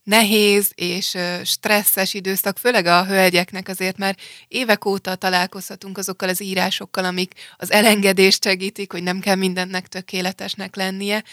nehéz 0.04 0.72
és 0.76 1.14
ö, 1.14 1.36
stresszes 1.44 2.14
időszak, 2.14 2.58
főleg 2.58 2.86
a 2.86 3.06
hölgyeknek 3.06 3.68
azért, 3.68 3.98
mert 3.98 4.22
évek 4.48 4.86
óta 4.86 5.16
találkozhatunk 5.16 5.98
azokkal 5.98 6.30
az 6.30 6.42
írásokkal, 6.42 7.06
amik 7.06 7.34
az 7.56 7.72
elengedést 7.72 8.44
segítik, 8.44 8.92
hogy 8.92 9.04
nem 9.04 9.20
kell 9.20 9.36
mindennek 9.36 9.88
tökéletesnek 9.88 10.76
lennie, 10.76 11.24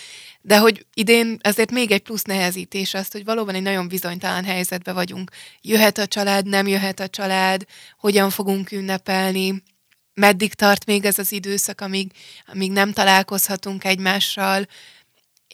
de 0.40 0.58
hogy 0.58 0.86
idén 0.94 1.38
ezért 1.40 1.70
még 1.70 1.90
egy 1.90 2.02
plusz 2.02 2.22
nehezítés 2.22 2.94
azt, 2.94 3.12
hogy 3.12 3.24
valóban 3.24 3.54
egy 3.54 3.62
nagyon 3.62 3.88
bizonytalan 3.88 4.44
helyzetben 4.44 4.94
vagyunk. 4.94 5.30
Jöhet 5.60 5.98
a 5.98 6.06
család, 6.06 6.46
nem 6.46 6.66
jöhet 6.66 7.00
a 7.00 7.08
család, 7.08 7.64
hogyan 7.98 8.30
fogunk 8.30 8.72
ünnepelni, 8.72 9.62
meddig 10.14 10.54
tart 10.54 10.86
még 10.86 11.04
ez 11.04 11.18
az 11.18 11.32
időszak, 11.32 11.80
amíg, 11.80 12.12
amíg 12.46 12.72
nem 12.72 12.92
találkozhatunk 12.92 13.84
egymással, 13.84 14.66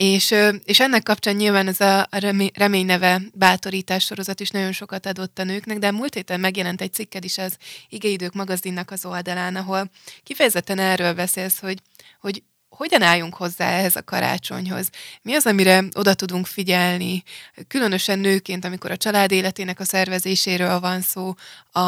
és, 0.01 0.35
és 0.63 0.79
ennek 0.79 1.03
kapcsán 1.03 1.35
nyilván 1.35 1.67
ez 1.67 1.79
a 1.79 2.07
remény 2.53 2.85
neve 2.85 3.21
bátorítás 3.33 4.03
sorozat 4.03 4.39
is 4.39 4.49
nagyon 4.49 4.71
sokat 4.71 5.05
adott 5.05 5.39
a 5.39 5.43
nőknek, 5.43 5.77
de 5.77 5.91
múlt 5.91 6.13
héten 6.13 6.39
megjelent 6.39 6.81
egy 6.81 6.93
cikked 6.93 7.23
is 7.23 7.37
az 7.37 7.57
Igeidők 7.89 8.33
magazinnak 8.33 8.91
az 8.91 9.05
oldalán, 9.05 9.55
ahol 9.55 9.89
kifejezetten 10.23 10.79
erről 10.79 11.13
beszélsz, 11.13 11.59
hogy, 11.59 11.79
hogy 12.19 12.43
hogyan 12.69 13.01
álljunk 13.01 13.35
hozzá 13.35 13.69
ehhez 13.69 13.95
a 13.95 14.03
karácsonyhoz? 14.03 14.89
Mi 15.21 15.33
az, 15.33 15.45
amire 15.45 15.83
oda 15.93 16.13
tudunk 16.13 16.45
figyelni, 16.45 17.23
különösen 17.67 18.19
nőként, 18.19 18.65
amikor 18.65 18.91
a 18.91 18.97
család 18.97 19.31
életének 19.31 19.79
a 19.79 19.85
szervezéséről 19.85 20.79
van 20.79 21.01
szó, 21.01 21.33
a, 21.71 21.79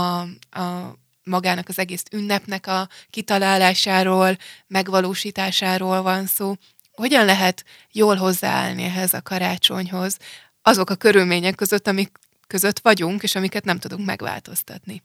a 0.59 0.95
magának 1.23 1.69
az 1.69 1.79
egész 1.79 2.03
ünnepnek 2.11 2.67
a 2.67 2.89
kitalálásáról, 3.09 4.37
megvalósításáról 4.67 6.01
van 6.01 6.25
szó 6.25 6.55
hogyan 6.95 7.25
lehet 7.25 7.63
jól 7.91 8.15
hozzáállni 8.15 8.83
ehhez 8.83 9.13
a 9.13 9.21
karácsonyhoz, 9.21 10.17
azok 10.61 10.89
a 10.89 10.95
körülmények 10.95 11.55
között, 11.55 11.87
amik 11.87 12.11
között 12.47 12.79
vagyunk, 12.79 13.23
és 13.23 13.35
amiket 13.35 13.65
nem 13.65 13.77
tudunk 13.77 14.05
megváltoztatni? 14.05 15.03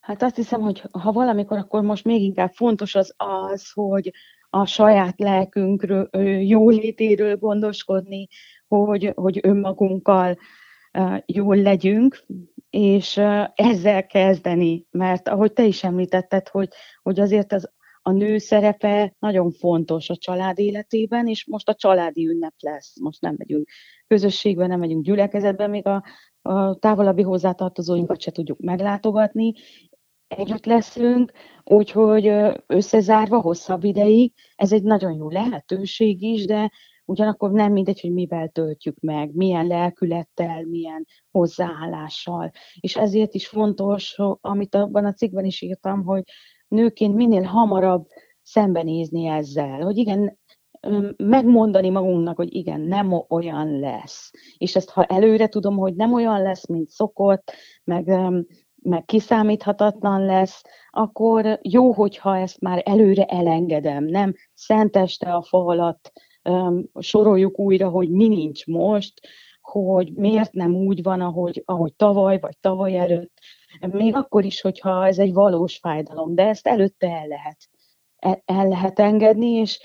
Hát 0.00 0.22
azt 0.22 0.36
hiszem, 0.36 0.60
hogy 0.60 0.82
ha 0.90 1.12
valamikor, 1.12 1.58
akkor 1.58 1.82
most 1.82 2.04
még 2.04 2.22
inkább 2.22 2.52
fontos 2.52 2.94
az 2.94 3.14
az, 3.16 3.70
hogy 3.74 4.12
a 4.50 4.66
saját 4.66 5.14
lelkünkről, 5.18 6.08
jólétéről 6.40 7.36
gondoskodni, 7.36 8.28
hogy, 8.68 9.12
hogy 9.14 9.40
önmagunkkal 9.42 10.38
jól 11.26 11.56
legyünk, 11.56 12.24
és 12.70 13.16
ezzel 13.54 14.06
kezdeni, 14.06 14.86
mert 14.90 15.28
ahogy 15.28 15.52
te 15.52 15.64
is 15.64 15.84
említetted, 15.84 16.48
hogy, 16.48 16.68
hogy 17.02 17.20
azért 17.20 17.52
az, 17.52 17.70
a 18.02 18.10
nő 18.10 18.38
szerepe 18.38 19.14
nagyon 19.18 19.50
fontos 19.50 20.10
a 20.10 20.16
család 20.16 20.58
életében, 20.58 21.28
és 21.28 21.46
most 21.46 21.68
a 21.68 21.74
családi 21.74 22.28
ünnep 22.28 22.54
lesz. 22.58 23.00
Most 23.00 23.20
nem 23.20 23.34
megyünk 23.38 23.68
közösségben, 24.06 24.68
nem 24.68 24.78
megyünk 24.78 25.04
gyülekezetben, 25.04 25.70
még 25.70 25.86
a, 25.86 26.04
a 26.42 26.74
távolabbi 26.74 27.22
hozzátartozóinkat 27.22 28.20
se 28.20 28.30
tudjuk 28.30 28.58
meglátogatni, 28.60 29.52
együtt 30.28 30.64
leszünk, 30.64 31.32
úgyhogy 31.64 32.32
összezárva 32.66 33.40
hosszabb 33.40 33.84
ideig, 33.84 34.32
ez 34.54 34.72
egy 34.72 34.82
nagyon 34.82 35.12
jó 35.12 35.30
lehetőség 35.30 36.22
is, 36.22 36.44
de 36.44 36.70
ugyanakkor 37.04 37.50
nem 37.50 37.72
mindegy, 37.72 38.00
hogy 38.00 38.12
mivel 38.12 38.48
töltjük 38.48 39.00
meg, 39.00 39.34
milyen 39.34 39.66
lelkülettel, 39.66 40.64
milyen 40.64 41.06
hozzáállással. 41.30 42.50
És 42.80 42.96
ezért 42.96 43.34
is 43.34 43.48
fontos, 43.48 44.16
amit 44.40 44.74
abban 44.74 45.04
a 45.04 45.12
cikkben 45.12 45.44
is 45.44 45.60
írtam, 45.60 46.04
hogy 46.04 46.22
nőként 46.72 47.14
minél 47.14 47.42
hamarabb 47.42 48.06
szembenézni 48.42 49.26
ezzel, 49.26 49.80
hogy 49.80 49.96
igen, 49.96 50.38
megmondani 51.16 51.90
magunknak, 51.90 52.36
hogy 52.36 52.54
igen, 52.54 52.80
nem 52.80 53.24
olyan 53.28 53.78
lesz. 53.80 54.30
És 54.58 54.76
ezt 54.76 54.90
ha 54.90 55.04
előre 55.04 55.48
tudom, 55.48 55.76
hogy 55.76 55.94
nem 55.94 56.12
olyan 56.12 56.42
lesz, 56.42 56.68
mint 56.68 56.88
szokott, 56.88 57.52
meg, 57.84 58.06
meg 58.82 59.04
kiszámíthatatlan 59.04 60.24
lesz, 60.24 60.62
akkor 60.90 61.58
jó, 61.62 61.92
hogyha 61.92 62.36
ezt 62.36 62.60
már 62.60 62.82
előre 62.84 63.24
elengedem, 63.24 64.04
nem 64.04 64.34
szenteste 64.54 65.34
a 65.34 65.42
falat 65.42 66.12
soroljuk 66.98 67.58
újra, 67.58 67.88
hogy 67.88 68.10
mi 68.10 68.28
nincs 68.28 68.66
most, 68.66 69.20
hogy 69.62 70.12
miért 70.14 70.52
nem 70.52 70.74
úgy 70.74 71.02
van, 71.02 71.20
ahogy, 71.20 71.62
ahogy 71.64 71.94
tavaly 71.94 72.38
vagy 72.40 72.58
tavaly 72.60 72.98
előtt, 72.98 73.38
még 73.80 74.14
akkor 74.14 74.44
is, 74.44 74.60
hogyha 74.60 75.06
ez 75.06 75.18
egy 75.18 75.32
valós 75.32 75.78
fájdalom, 75.78 76.34
de 76.34 76.48
ezt 76.48 76.66
előtte 76.66 77.08
el 77.08 77.26
lehet, 77.26 77.56
el 78.44 78.68
lehet 78.68 78.98
engedni, 78.98 79.50
és, 79.50 79.80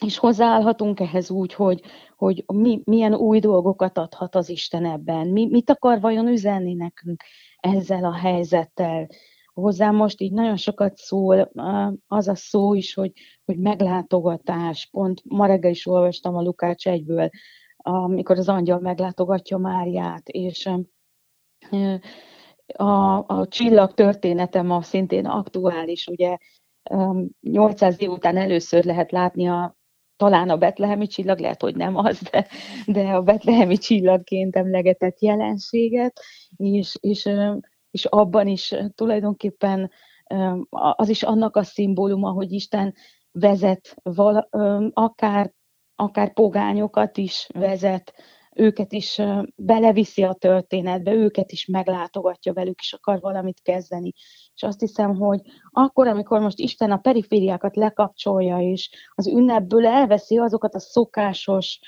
és 0.00 0.18
hozzáállhatunk 0.18 1.00
ehhez 1.00 1.30
úgy, 1.30 1.54
hogy, 1.54 1.82
hogy 2.16 2.44
mi, 2.46 2.80
milyen 2.84 3.14
új 3.14 3.38
dolgokat 3.38 3.98
adhat 3.98 4.34
az 4.34 4.48
Isten 4.48 4.84
ebben, 4.84 5.26
mi, 5.26 5.46
mit 5.46 5.70
akar 5.70 6.00
vajon 6.00 6.28
üzenni 6.28 6.74
nekünk 6.74 7.22
ezzel 7.56 8.04
a 8.04 8.14
helyzettel. 8.14 9.06
Hozzám 9.52 9.94
most 9.94 10.20
így 10.20 10.32
nagyon 10.32 10.56
sokat 10.56 10.96
szól 10.96 11.50
az 12.06 12.28
a 12.28 12.34
szó 12.34 12.74
is, 12.74 12.94
hogy, 12.94 13.12
hogy 13.44 13.58
meglátogatás. 13.58 14.88
Pont 14.90 15.22
ma 15.24 15.46
reggel 15.46 15.70
is 15.70 15.86
olvastam 15.86 16.36
a 16.36 16.42
Lukács 16.42 16.86
egyből, 16.86 17.30
amikor 17.88 18.38
az 18.38 18.48
angyal 18.48 18.78
meglátogatja 18.78 19.58
Máriát, 19.58 20.28
és 20.28 20.70
a, 22.74 23.16
a 23.26 23.46
csillag 23.48 23.94
története 23.94 24.62
ma 24.62 24.82
szintén 24.82 25.26
aktuális, 25.26 26.06
ugye 26.06 26.36
800 27.40 28.00
év 28.00 28.10
után 28.10 28.36
először 28.36 28.84
lehet 28.84 29.10
látni 29.10 29.48
a 29.48 29.76
talán 30.16 30.50
a 30.50 30.56
betlehemi 30.56 31.06
csillag, 31.06 31.38
lehet, 31.38 31.62
hogy 31.62 31.76
nem 31.76 31.96
az, 31.96 32.20
de, 32.30 32.46
de 32.86 33.08
a 33.08 33.22
betlehemi 33.22 33.76
csillagként 33.76 34.56
emlegetett 34.56 35.20
jelenséget, 35.20 36.20
és, 36.56 36.96
és, 37.00 37.28
és 37.90 38.04
abban 38.04 38.46
is 38.46 38.74
tulajdonképpen 38.94 39.90
az 40.70 41.08
is 41.08 41.22
annak 41.22 41.56
a 41.56 41.62
szimbóluma, 41.62 42.30
hogy 42.30 42.52
Isten 42.52 42.94
vezet 43.32 43.96
vala, 44.02 44.48
akár, 44.92 45.52
akár 45.96 46.32
pogányokat 46.32 47.16
is 47.16 47.48
vezet, 47.54 48.14
őket 48.54 48.92
is 48.92 49.20
beleviszi 49.54 50.22
a 50.22 50.32
történetbe, 50.32 51.12
őket 51.12 51.52
is 51.52 51.66
meglátogatja 51.66 52.52
velük, 52.52 52.80
és 52.80 52.92
akar 52.92 53.20
valamit 53.20 53.62
kezdeni. 53.62 54.12
És 54.54 54.62
azt 54.62 54.80
hiszem, 54.80 55.14
hogy 55.14 55.40
akkor, 55.70 56.06
amikor 56.06 56.40
most 56.40 56.58
Isten 56.58 56.90
a 56.90 56.96
perifériákat 56.96 57.76
lekapcsolja, 57.76 58.58
és 58.58 58.90
az 59.14 59.26
ünnepből 59.26 59.86
elveszi 59.86 60.38
azokat 60.38 60.74
a 60.74 60.78
szokásos, 60.78 61.78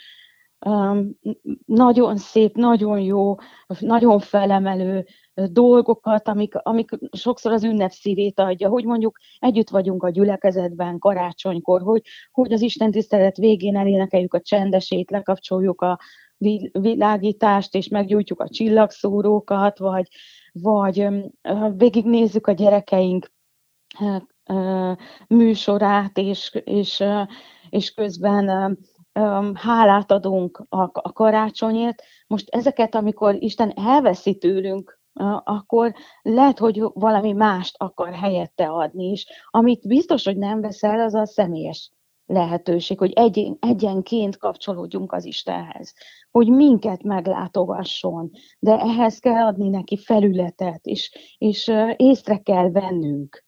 nagyon 1.64 2.16
szép, 2.16 2.56
nagyon 2.56 3.00
jó, 3.00 3.34
nagyon 3.78 4.18
felemelő 4.18 5.06
dolgokat, 5.46 6.28
amik, 6.28 6.54
amik 6.54 6.90
sokszor 7.12 7.52
az 7.52 7.64
ünnep 7.64 7.90
szívét 7.90 8.40
adja, 8.40 8.68
hogy 8.68 8.84
mondjuk 8.84 9.18
együtt 9.38 9.70
vagyunk 9.70 10.02
a 10.02 10.10
gyülekezetben 10.10 10.98
karácsonykor, 10.98 11.82
hogy, 11.82 12.02
hogy 12.30 12.52
az 12.52 12.60
Isten 12.60 12.90
tisztelet 12.90 13.36
végén 13.36 13.76
elénekeljük 13.76 14.34
a 14.34 14.40
csendesét, 14.40 15.10
lekapcsoljuk 15.10 15.80
a, 15.80 15.98
világítást, 16.72 17.74
és 17.74 17.88
meggyújtjuk 17.88 18.40
a 18.40 18.48
csillagszórókat, 18.48 19.78
vagy, 19.78 20.08
vagy 20.52 21.08
végignézzük 21.76 22.46
a 22.46 22.52
gyerekeink 22.52 23.32
műsorát, 25.28 26.18
és, 26.18 26.60
és, 26.64 27.04
és 27.70 27.94
közben 27.94 28.78
hálát 29.54 30.10
adunk 30.10 30.66
a, 30.68 31.12
karácsonyért. 31.12 32.02
Most 32.26 32.48
ezeket, 32.48 32.94
amikor 32.94 33.34
Isten 33.38 33.72
elveszi 33.76 34.38
tőlünk, 34.38 34.97
akkor 35.44 35.94
lehet, 36.22 36.58
hogy 36.58 36.82
valami 36.92 37.32
mást 37.32 37.74
akar 37.78 38.12
helyette 38.12 38.66
adni 38.66 39.10
is. 39.10 39.26
Amit 39.50 39.86
biztos, 39.86 40.24
hogy 40.24 40.36
nem 40.36 40.60
veszel, 40.60 41.00
az 41.00 41.14
a 41.14 41.26
személyes 41.26 41.92
lehetőség, 42.26 42.98
hogy 42.98 43.12
egyen, 43.12 43.56
egyenként 43.60 44.36
kapcsolódjunk 44.36 45.12
az 45.12 45.24
Istenhez, 45.24 45.94
hogy 46.30 46.48
minket 46.48 47.02
meglátogasson, 47.02 48.30
de 48.58 48.78
ehhez 48.78 49.18
kell 49.18 49.46
adni 49.46 49.68
neki 49.68 49.96
felületet, 49.96 50.86
és, 50.86 51.34
és 51.38 51.72
észre 51.96 52.36
kell 52.36 52.70
vennünk 52.70 53.44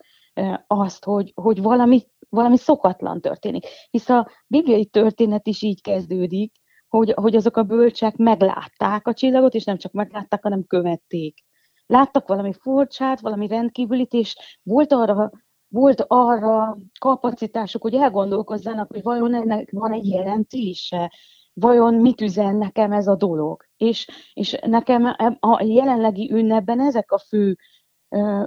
azt, 0.66 1.04
hogy, 1.04 1.33
hogy 1.35 1.62
valami, 1.62 2.06
valami 2.28 2.56
szokatlan 2.56 3.20
történik. 3.20 3.66
Hisz 3.90 4.09
a 4.09 4.30
bibliai 4.46 4.87
történet 4.87 5.46
is 5.46 5.62
így 5.62 5.83
kezdődik, 5.83 6.52
hogy, 6.88 7.12
hogy 7.16 7.37
azok 7.37 7.56
a 7.56 7.62
bölcsek 7.62 8.16
meglátták 8.16 9.06
a 9.06 9.14
csillagot, 9.14 9.54
és 9.54 9.64
nem 9.64 9.78
csak 9.78 9.92
meglátták, 9.92 10.42
hanem 10.42 10.66
követték. 10.66 11.44
Láttak 11.90 12.29
valami 12.29 12.53
furcsát, 12.53 13.20
valami 13.20 13.46
rendkívülit, 13.46 14.12
és 14.12 14.59
volt 14.62 14.92
arra 14.92 15.31
volt 15.68 16.05
arra 16.07 16.79
kapacitásuk, 16.98 17.83
hogy 17.83 17.94
elgondolkozzanak, 17.94 18.88
hogy 18.90 19.03
vajon 19.03 19.35
ennek 19.35 19.70
van 19.70 19.92
egy 19.92 20.07
jelentése, 20.07 21.12
vajon 21.53 21.94
mit 21.94 22.20
üzen 22.20 22.57
nekem 22.57 22.92
ez 22.92 23.07
a 23.07 23.16
dolog. 23.16 23.64
És, 23.76 24.09
és 24.33 24.59
nekem 24.66 25.05
a 25.40 25.62
jelenlegi 25.62 26.33
ünnepben 26.33 26.81
ezek 26.81 27.12
a 27.12 27.18
fő 27.18 27.57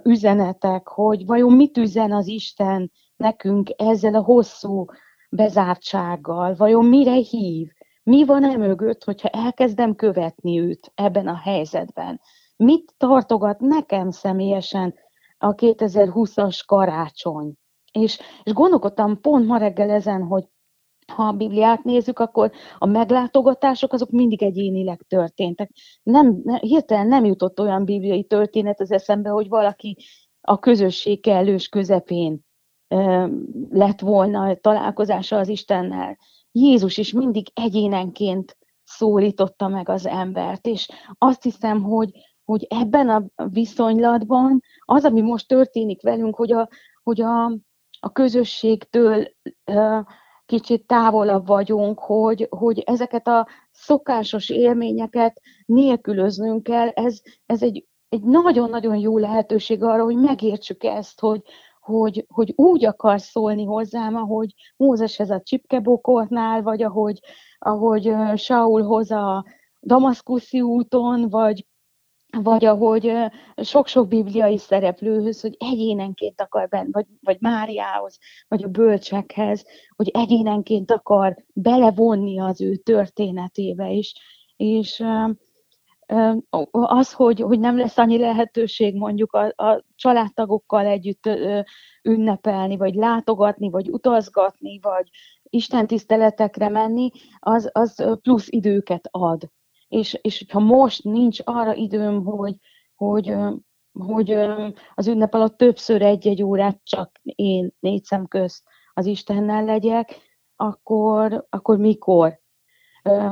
üzenetek, 0.03 0.87
hogy 0.87 1.25
vajon 1.25 1.53
mit 1.53 1.77
üzen 1.77 2.11
az 2.11 2.27
Isten 2.27 2.91
nekünk 3.15 3.69
ezzel 3.75 4.15
a 4.15 4.23
hosszú 4.23 4.85
bezártsággal, 5.29 6.55
vajon 6.55 6.85
mire 6.85 7.13
hív, 7.13 7.67
mi 8.03 8.25
van 8.25 8.43
e 8.43 8.57
mögött, 8.57 9.03
hogyha 9.03 9.27
elkezdem 9.27 9.95
követni 9.95 10.59
őt 10.59 10.91
ebben 10.95 11.27
a 11.27 11.35
helyzetben. 11.35 12.21
Mit 12.63 12.93
tartogat 12.97 13.59
nekem 13.59 14.09
személyesen 14.09 14.93
a 15.37 15.55
2020-as 15.55 16.59
karácsony. 16.65 17.53
És, 17.91 18.19
és 18.43 18.53
gondolkodtam 18.53 19.21
pont 19.21 19.45
ma 19.45 19.57
reggel 19.57 19.89
ezen, 19.89 20.23
hogy 20.23 20.43
ha 21.07 21.23
a 21.23 21.31
Bibliát 21.31 21.83
nézzük, 21.83 22.19
akkor 22.19 22.51
a 22.77 22.85
meglátogatások 22.85 23.93
azok 23.93 24.09
mindig 24.09 24.43
egyénileg 24.43 25.01
történtek. 25.07 25.71
Nem, 26.03 26.41
ne, 26.43 26.57
hirtelen 26.59 27.07
nem 27.07 27.25
jutott 27.25 27.59
olyan 27.59 27.85
bibliai 27.85 28.23
történet 28.23 28.79
az 28.79 28.91
eszembe, 28.91 29.29
hogy 29.29 29.47
valaki 29.47 29.97
a 30.41 30.59
közösség 30.59 31.21
kellős 31.21 31.67
közepén 31.67 32.45
e, 32.87 33.29
lett 33.69 33.99
volna 33.99 34.55
találkozása 34.55 35.37
az 35.37 35.47
Istennel. 35.47 36.17
Jézus 36.51 36.97
is 36.97 37.11
mindig 37.11 37.47
egyénenként 37.53 38.57
szólította 38.83 39.67
meg 39.67 39.89
az 39.89 40.05
embert, 40.05 40.65
és 40.67 40.87
azt 41.17 41.43
hiszem, 41.43 41.81
hogy, 41.81 42.11
hogy 42.45 42.67
ebben 42.69 43.09
a 43.09 43.23
viszonylatban 43.51 44.61
az, 44.79 45.05
ami 45.05 45.21
most 45.21 45.47
történik 45.47 46.01
velünk, 46.01 46.35
hogy 46.35 46.51
a, 46.51 46.69
hogy 47.03 47.21
a, 47.21 47.45
a 47.99 48.11
közösségtől 48.11 49.27
kicsit 50.45 50.87
távolabb 50.87 51.47
vagyunk, 51.47 51.99
hogy, 51.99 52.47
hogy 52.49 52.79
ezeket 52.79 53.27
a 53.27 53.47
szokásos 53.71 54.49
élményeket 54.49 55.41
nélkülöznünk 55.65 56.63
kell, 56.63 56.87
ez, 56.87 57.21
ez 57.45 57.63
egy, 57.63 57.85
egy 58.09 58.21
nagyon-nagyon 58.23 58.95
jó 58.95 59.17
lehetőség 59.17 59.83
arra, 59.83 60.03
hogy 60.03 60.17
megértsük 60.17 60.83
ezt, 60.83 61.19
hogy, 61.19 61.41
hogy, 61.79 62.25
hogy 62.27 62.53
úgy 62.55 62.85
akar 62.85 63.21
szólni 63.21 63.63
hozzám, 63.63 64.15
ahogy 64.15 64.53
Mózeshez 64.77 65.29
a 65.29 65.41
csipkebokornál, 65.41 66.61
vagy 66.61 66.83
ahogy, 66.83 67.19
ahogy 67.59 68.13
Saulhoz 68.35 69.11
a 69.11 69.45
Damaszkuszi 69.81 70.61
úton, 70.61 71.29
vagy, 71.29 71.65
vagy 72.41 72.65
ahogy 72.65 73.13
sok-sok 73.55 74.07
bibliai 74.07 74.57
szereplőhöz, 74.57 75.41
hogy 75.41 75.55
egyénenként 75.59 76.41
akar 76.41 76.67
benn, 76.67 76.87
vagy, 76.91 77.05
vagy 77.21 77.37
Máriához, 77.39 78.17
vagy 78.47 78.63
a 78.63 78.67
bölcsekhez, 78.67 79.65
hogy 79.95 80.09
egyénenként 80.13 80.91
akar 80.91 81.35
belevonni 81.53 82.39
az 82.39 82.61
ő 82.61 82.75
történetébe 82.75 83.89
is. 83.89 84.13
És 84.55 85.03
az, 86.71 87.13
hogy, 87.13 87.39
hogy 87.39 87.59
nem 87.59 87.77
lesz 87.77 87.97
annyi 87.97 88.17
lehetőség 88.17 88.95
mondjuk 88.95 89.33
a, 89.33 89.63
a 89.63 89.83
családtagokkal 89.95 90.85
együtt 90.85 91.29
ünnepelni, 92.03 92.77
vagy 92.77 92.93
látogatni, 92.93 93.69
vagy 93.69 93.89
utazgatni, 93.89 94.79
vagy 94.81 95.09
istentiszteletekre 95.43 96.69
menni, 96.69 97.09
az, 97.39 97.69
az 97.71 98.17
plusz 98.21 98.47
időket 98.49 99.07
ad. 99.11 99.49
És, 99.93 100.19
és 100.21 100.45
ha 100.51 100.59
most 100.59 101.03
nincs 101.03 101.39
arra 101.43 101.73
időm, 101.73 102.25
hogy, 102.25 102.55
hogy, 102.95 103.35
hogy 103.99 104.31
az 104.93 105.07
ünnep 105.07 105.33
alatt 105.33 105.57
többször 105.57 106.01
egy-egy 106.01 106.43
órát 106.43 106.79
csak 106.83 107.19
én 107.23 107.71
négy 107.79 108.03
szem 108.03 108.27
közt 108.27 108.63
az 108.93 109.05
Istennel 109.05 109.63
legyek, 109.63 110.15
akkor, 110.55 111.45
akkor 111.49 111.77
mikor? 111.77 112.39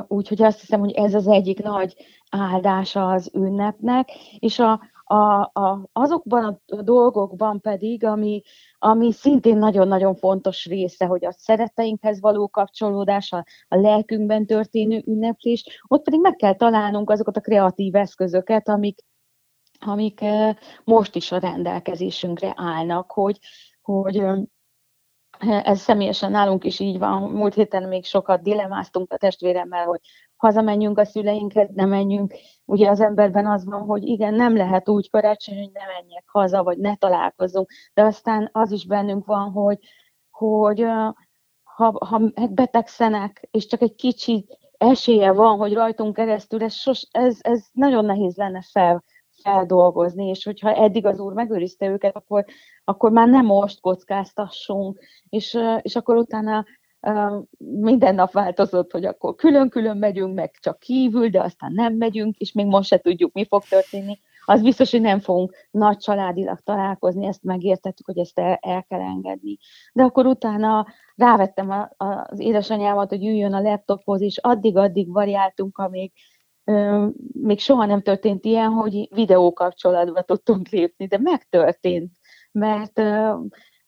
Úgyhogy 0.07 0.41
azt 0.41 0.59
hiszem, 0.59 0.79
hogy 0.79 0.91
ez 0.91 1.13
az 1.13 1.27
egyik 1.27 1.63
nagy 1.63 1.95
áldása 2.29 3.09
az 3.09 3.31
ünnepnek, 3.33 4.09
és 4.39 4.59
a, 4.59 4.81
a, 5.03 5.39
a, 5.53 5.89
azokban 5.91 6.61
a 6.65 6.81
dolgokban 6.81 7.61
pedig, 7.61 8.03
ami, 8.03 8.41
ami 8.83 9.11
szintén 9.11 9.57
nagyon-nagyon 9.57 10.15
fontos 10.15 10.65
része, 10.65 11.05
hogy 11.05 11.25
a 11.25 11.31
szeretteinkhez 11.31 12.19
való 12.19 12.47
kapcsolódás, 12.47 13.31
a, 13.31 13.45
a 13.67 13.75
lelkünkben 13.75 14.45
történő 14.45 15.03
ünneplés, 15.05 15.83
ott 15.87 16.03
pedig 16.03 16.19
meg 16.19 16.35
kell 16.35 16.55
találnunk 16.55 17.09
azokat 17.09 17.37
a 17.37 17.41
kreatív 17.41 17.95
eszközöket, 17.95 18.69
amik, 18.69 18.99
amik 19.79 20.19
most 20.83 21.15
is 21.15 21.31
a 21.31 21.37
rendelkezésünkre 21.37 22.53
állnak, 22.55 23.11
hogy, 23.11 23.39
hogy 23.81 24.23
ez 25.39 25.79
személyesen 25.79 26.31
nálunk 26.31 26.63
is 26.63 26.79
így 26.79 26.99
van. 26.99 27.31
Múlt 27.31 27.53
héten 27.53 27.83
még 27.83 28.05
sokat 28.05 28.41
dilemáztunk 28.41 29.13
a 29.13 29.17
testvéremmel, 29.17 29.85
hogy 29.85 29.99
hazamenjünk 30.41 30.97
a 30.97 31.05
szüleinkhez, 31.05 31.69
ne 31.73 31.85
menjünk. 31.85 32.33
Ugye 32.65 32.89
az 32.89 32.99
emberben 32.99 33.47
az 33.47 33.65
van, 33.65 33.81
hogy 33.81 34.03
igen, 34.03 34.33
nem 34.33 34.55
lehet 34.55 34.89
úgy 34.89 35.09
karácsony, 35.09 35.57
hogy 35.57 35.69
ne 35.73 35.85
menjek 35.85 36.23
haza, 36.25 36.63
vagy 36.63 36.77
ne 36.77 36.95
találkozunk. 36.95 37.69
De 37.93 38.03
aztán 38.03 38.49
az 38.51 38.71
is 38.71 38.85
bennünk 38.85 39.25
van, 39.25 39.51
hogy, 39.51 39.77
hogy 40.31 40.85
ha, 41.63 42.05
ha 42.05 42.21
betegszenek, 42.49 43.47
és 43.51 43.65
csak 43.65 43.81
egy 43.81 43.95
kicsit 43.95 44.57
esélye 44.77 45.31
van, 45.31 45.57
hogy 45.57 45.73
rajtunk 45.73 46.15
keresztül, 46.15 46.63
ez, 46.63 46.73
sos, 46.73 47.07
ez, 47.11 47.37
ez 47.41 47.65
nagyon 47.71 48.05
nehéz 48.05 48.35
lenne 48.35 48.61
fel, 48.71 49.03
feldolgozni, 49.43 50.27
és 50.27 50.43
hogyha 50.43 50.73
eddig 50.73 51.05
az 51.05 51.19
úr 51.19 51.33
megőrizte 51.33 51.85
őket, 51.85 52.15
akkor, 52.15 52.45
akkor 52.83 53.11
már 53.11 53.27
nem 53.27 53.45
most 53.45 53.79
kockáztassunk, 53.79 54.99
és, 55.29 55.57
és 55.81 55.95
akkor 55.95 56.15
utána 56.15 56.65
minden 57.57 58.15
nap 58.15 58.31
változott, 58.31 58.91
hogy 58.91 59.05
akkor 59.05 59.35
külön-külön 59.35 59.97
megyünk, 59.97 60.35
meg 60.35 60.51
csak 60.59 60.79
kívül, 60.79 61.29
de 61.29 61.41
aztán 61.41 61.71
nem 61.73 61.93
megyünk, 61.93 62.37
és 62.37 62.51
még 62.51 62.65
most 62.65 62.87
se 62.87 62.97
tudjuk, 62.97 63.33
mi 63.33 63.45
fog 63.45 63.63
történni. 63.63 64.19
Az 64.45 64.61
biztos, 64.61 64.91
hogy 64.91 65.01
nem 65.01 65.19
fogunk 65.19 65.55
nagy 65.71 65.97
családilag 65.97 66.59
találkozni, 66.59 67.25
ezt 67.25 67.43
megértettük, 67.43 68.05
hogy 68.05 68.17
ezt 68.17 68.39
el, 68.39 68.57
el 68.61 68.83
kell 68.83 68.99
engedni. 68.99 69.57
De 69.93 70.03
akkor 70.03 70.25
utána 70.25 70.87
rávettem 71.15 71.69
a, 71.69 71.89
a, 71.97 72.27
az 72.29 72.39
édesanyámat, 72.39 73.09
hogy 73.09 73.25
üljön 73.25 73.53
a 73.53 73.61
laptophoz, 73.61 74.21
és 74.21 74.37
addig-addig 74.37 75.11
variáltunk, 75.11 75.77
amíg 75.77 76.11
még 77.33 77.59
soha 77.59 77.85
nem 77.85 78.01
történt 78.01 78.45
ilyen, 78.45 78.69
hogy 78.69 79.07
videókapcsolatba 79.13 80.21
tudtunk 80.21 80.69
lépni, 80.69 81.05
de 81.05 81.17
megtörtént, 81.17 82.11
mert 82.51 83.01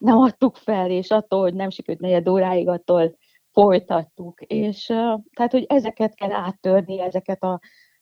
nem 0.03 0.17
adtuk 0.17 0.55
fel, 0.55 0.89
és 0.89 1.11
attól, 1.11 1.41
hogy 1.41 1.53
nem 1.53 1.69
sikerült 1.69 2.03
negyed 2.03 2.29
óráig, 2.29 2.67
attól 2.67 3.17
folytattuk. 3.51 4.41
És 4.41 4.85
tehát, 5.33 5.51
hogy 5.51 5.65
ezeket 5.67 6.15
kell 6.15 6.31
áttörni, 6.31 6.99
ezeket 6.99 7.43
a 7.43 7.59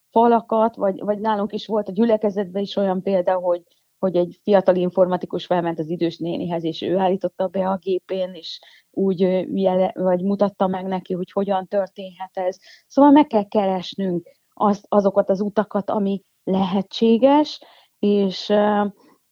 falakat, 0.10 0.76
vagy, 0.76 1.00
vagy 1.00 1.20
nálunk 1.20 1.54
is 1.54 1.68
volt 1.68 1.88
a 1.88 1.92
gyülekezetben 1.92 2.62
is 2.62 2.76
olyan 2.76 3.02
példa, 3.02 3.34
hogy, 3.34 3.62
hogy 4.00 4.16
egy 4.16 4.40
fiatal 4.44 4.76
informatikus 4.76 5.46
felment 5.46 5.80
az 5.80 5.90
idős 5.90 6.18
nénihez, 6.18 6.64
és 6.64 6.82
ő 6.82 6.98
állította 6.98 7.48
be 7.48 7.68
a 7.68 7.78
gépén, 7.78 8.34
és 8.34 8.60
úgy 8.92 9.20
jele, 9.54 9.92
vagy 9.96 10.24
mutatta 10.24 10.68
meg 10.68 10.86
neki, 10.86 11.14
hogy 11.14 11.32
hogyan 11.32 11.68
történhet 11.68 12.38
ez. 12.38 12.58
Szóval 12.88 13.12
meg 13.12 13.28
kell 13.28 13.48
keresnünk 13.48 14.30
az, 14.54 14.86
azokat 14.88 15.30
az 15.30 15.42
utakat, 15.42 15.90
ami 15.90 16.22
lehetséges, 16.44 17.60
és, 18.00 18.54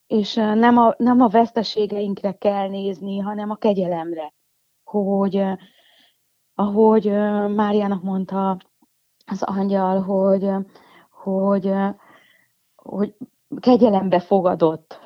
és 0.10 0.34
nem, 0.34 0.78
a, 0.78 0.94
nem 0.98 1.22
a 1.22 1.28
veszteségeinkre 1.28 2.32
kell 2.32 2.68
nézni, 2.68 3.18
hanem 3.18 3.50
a 3.50 3.56
kegyelemre, 3.56 4.34
hogy 4.84 5.44
ahogy 6.54 7.06
Máriának 7.56 8.04
mondta 8.04 8.58
az 9.26 9.44
angyal, 9.44 10.02
hogy, 10.02 10.50
hogy, 11.10 11.72
hogy 12.76 13.16
kegyelembe 13.60 14.20
fogadott, 14.20 15.00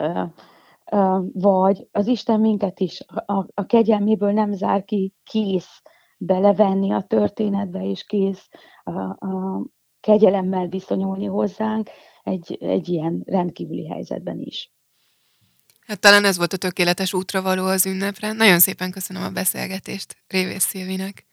vagy 1.33 1.87
az 1.91 2.07
Isten 2.07 2.39
minket 2.39 2.79
is 2.79 3.01
a, 3.25 3.45
a 3.53 3.65
kegyelméből 3.65 4.31
nem 4.31 4.51
zár 4.51 4.83
ki, 4.83 5.13
kész 5.23 5.81
belevenni 6.17 6.91
a 6.91 7.01
történetbe, 7.01 7.83
és 7.83 8.03
kész 8.03 8.49
a, 8.83 8.99
a, 8.99 9.63
kegyelemmel 9.99 10.67
viszonyulni 10.67 11.25
hozzánk 11.25 11.89
egy, 12.23 12.57
egy 12.59 12.89
ilyen 12.89 13.21
rendkívüli 13.25 13.87
helyzetben 13.87 14.39
is. 14.39 14.73
Hát 15.87 15.99
talán 15.99 16.25
ez 16.25 16.37
volt 16.37 16.53
a 16.53 16.57
tökéletes 16.57 17.13
útra 17.13 17.41
való 17.41 17.65
az 17.65 17.85
ünnepre. 17.85 18.31
Nagyon 18.31 18.59
szépen 18.59 18.91
köszönöm 18.91 19.23
a 19.23 19.29
beszélgetést 19.29 20.17
Révész 20.27 20.65
Szilvinek. 20.65 21.25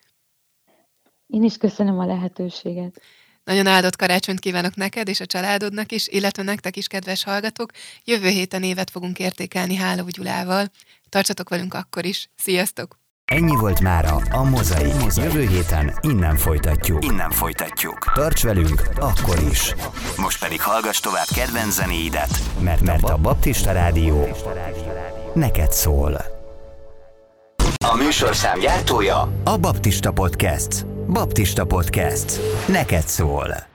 Én 1.27 1.43
is 1.43 1.57
köszönöm 1.57 1.99
a 1.99 2.07
lehetőséget. 2.07 3.01
Nagyon 3.45 3.67
áldott 3.67 3.97
karácsonyt 3.97 4.41
kívánok 4.41 4.75
neked 4.75 5.09
és 5.09 5.21
a 5.21 5.27
családodnak 5.27 5.93
is, 5.93 6.09
illetve 6.09 6.43
nektek 6.43 6.77
is, 6.77 6.87
kedves 6.87 7.25
hallgatók. 7.25 7.71
Jövő 8.05 8.29
héten 8.29 8.63
évet 8.63 8.91
fogunk 8.91 9.19
értékelni 9.19 9.75
Háló 9.75 10.07
Gyulával. 10.07 10.71
Tartsatok 11.09 11.49
velünk 11.49 11.75
akkor 11.75 12.05
is. 12.05 12.31
Sziasztok! 12.37 13.00
Ennyi 13.35 13.57
volt 13.57 13.81
mára 13.81 14.17
a 14.31 14.43
Mozai. 14.43 14.93
Jövő 15.17 15.47
héten 15.47 15.99
innen 16.01 16.37
folytatjuk. 16.37 17.05
Innen 17.05 17.31
folytatjuk. 17.31 18.13
Tarts 18.15 18.43
velünk 18.43 18.89
akkor 18.97 19.39
is. 19.51 19.75
Most 20.17 20.41
pedig 20.41 20.61
hallgass 20.61 21.01
tovább 21.01 21.27
kedvenc 21.35 21.75
zenéidet, 21.75 22.41
mert, 22.61 22.81
mert 22.81 23.09
a 23.09 23.17
Baptista 23.17 23.73
Rádió 23.73 24.29
neked 25.35 25.73
szól. 25.73 26.21
A 27.87 27.97
műsorszám 27.97 28.59
gyártója 28.59 29.33
a 29.45 29.59
Baptista 29.59 30.13
Podcast. 30.13 30.87
Baptista 31.07 31.65
Podcast. 31.65 32.41
Neked 32.69 33.07
szól. 33.07 33.70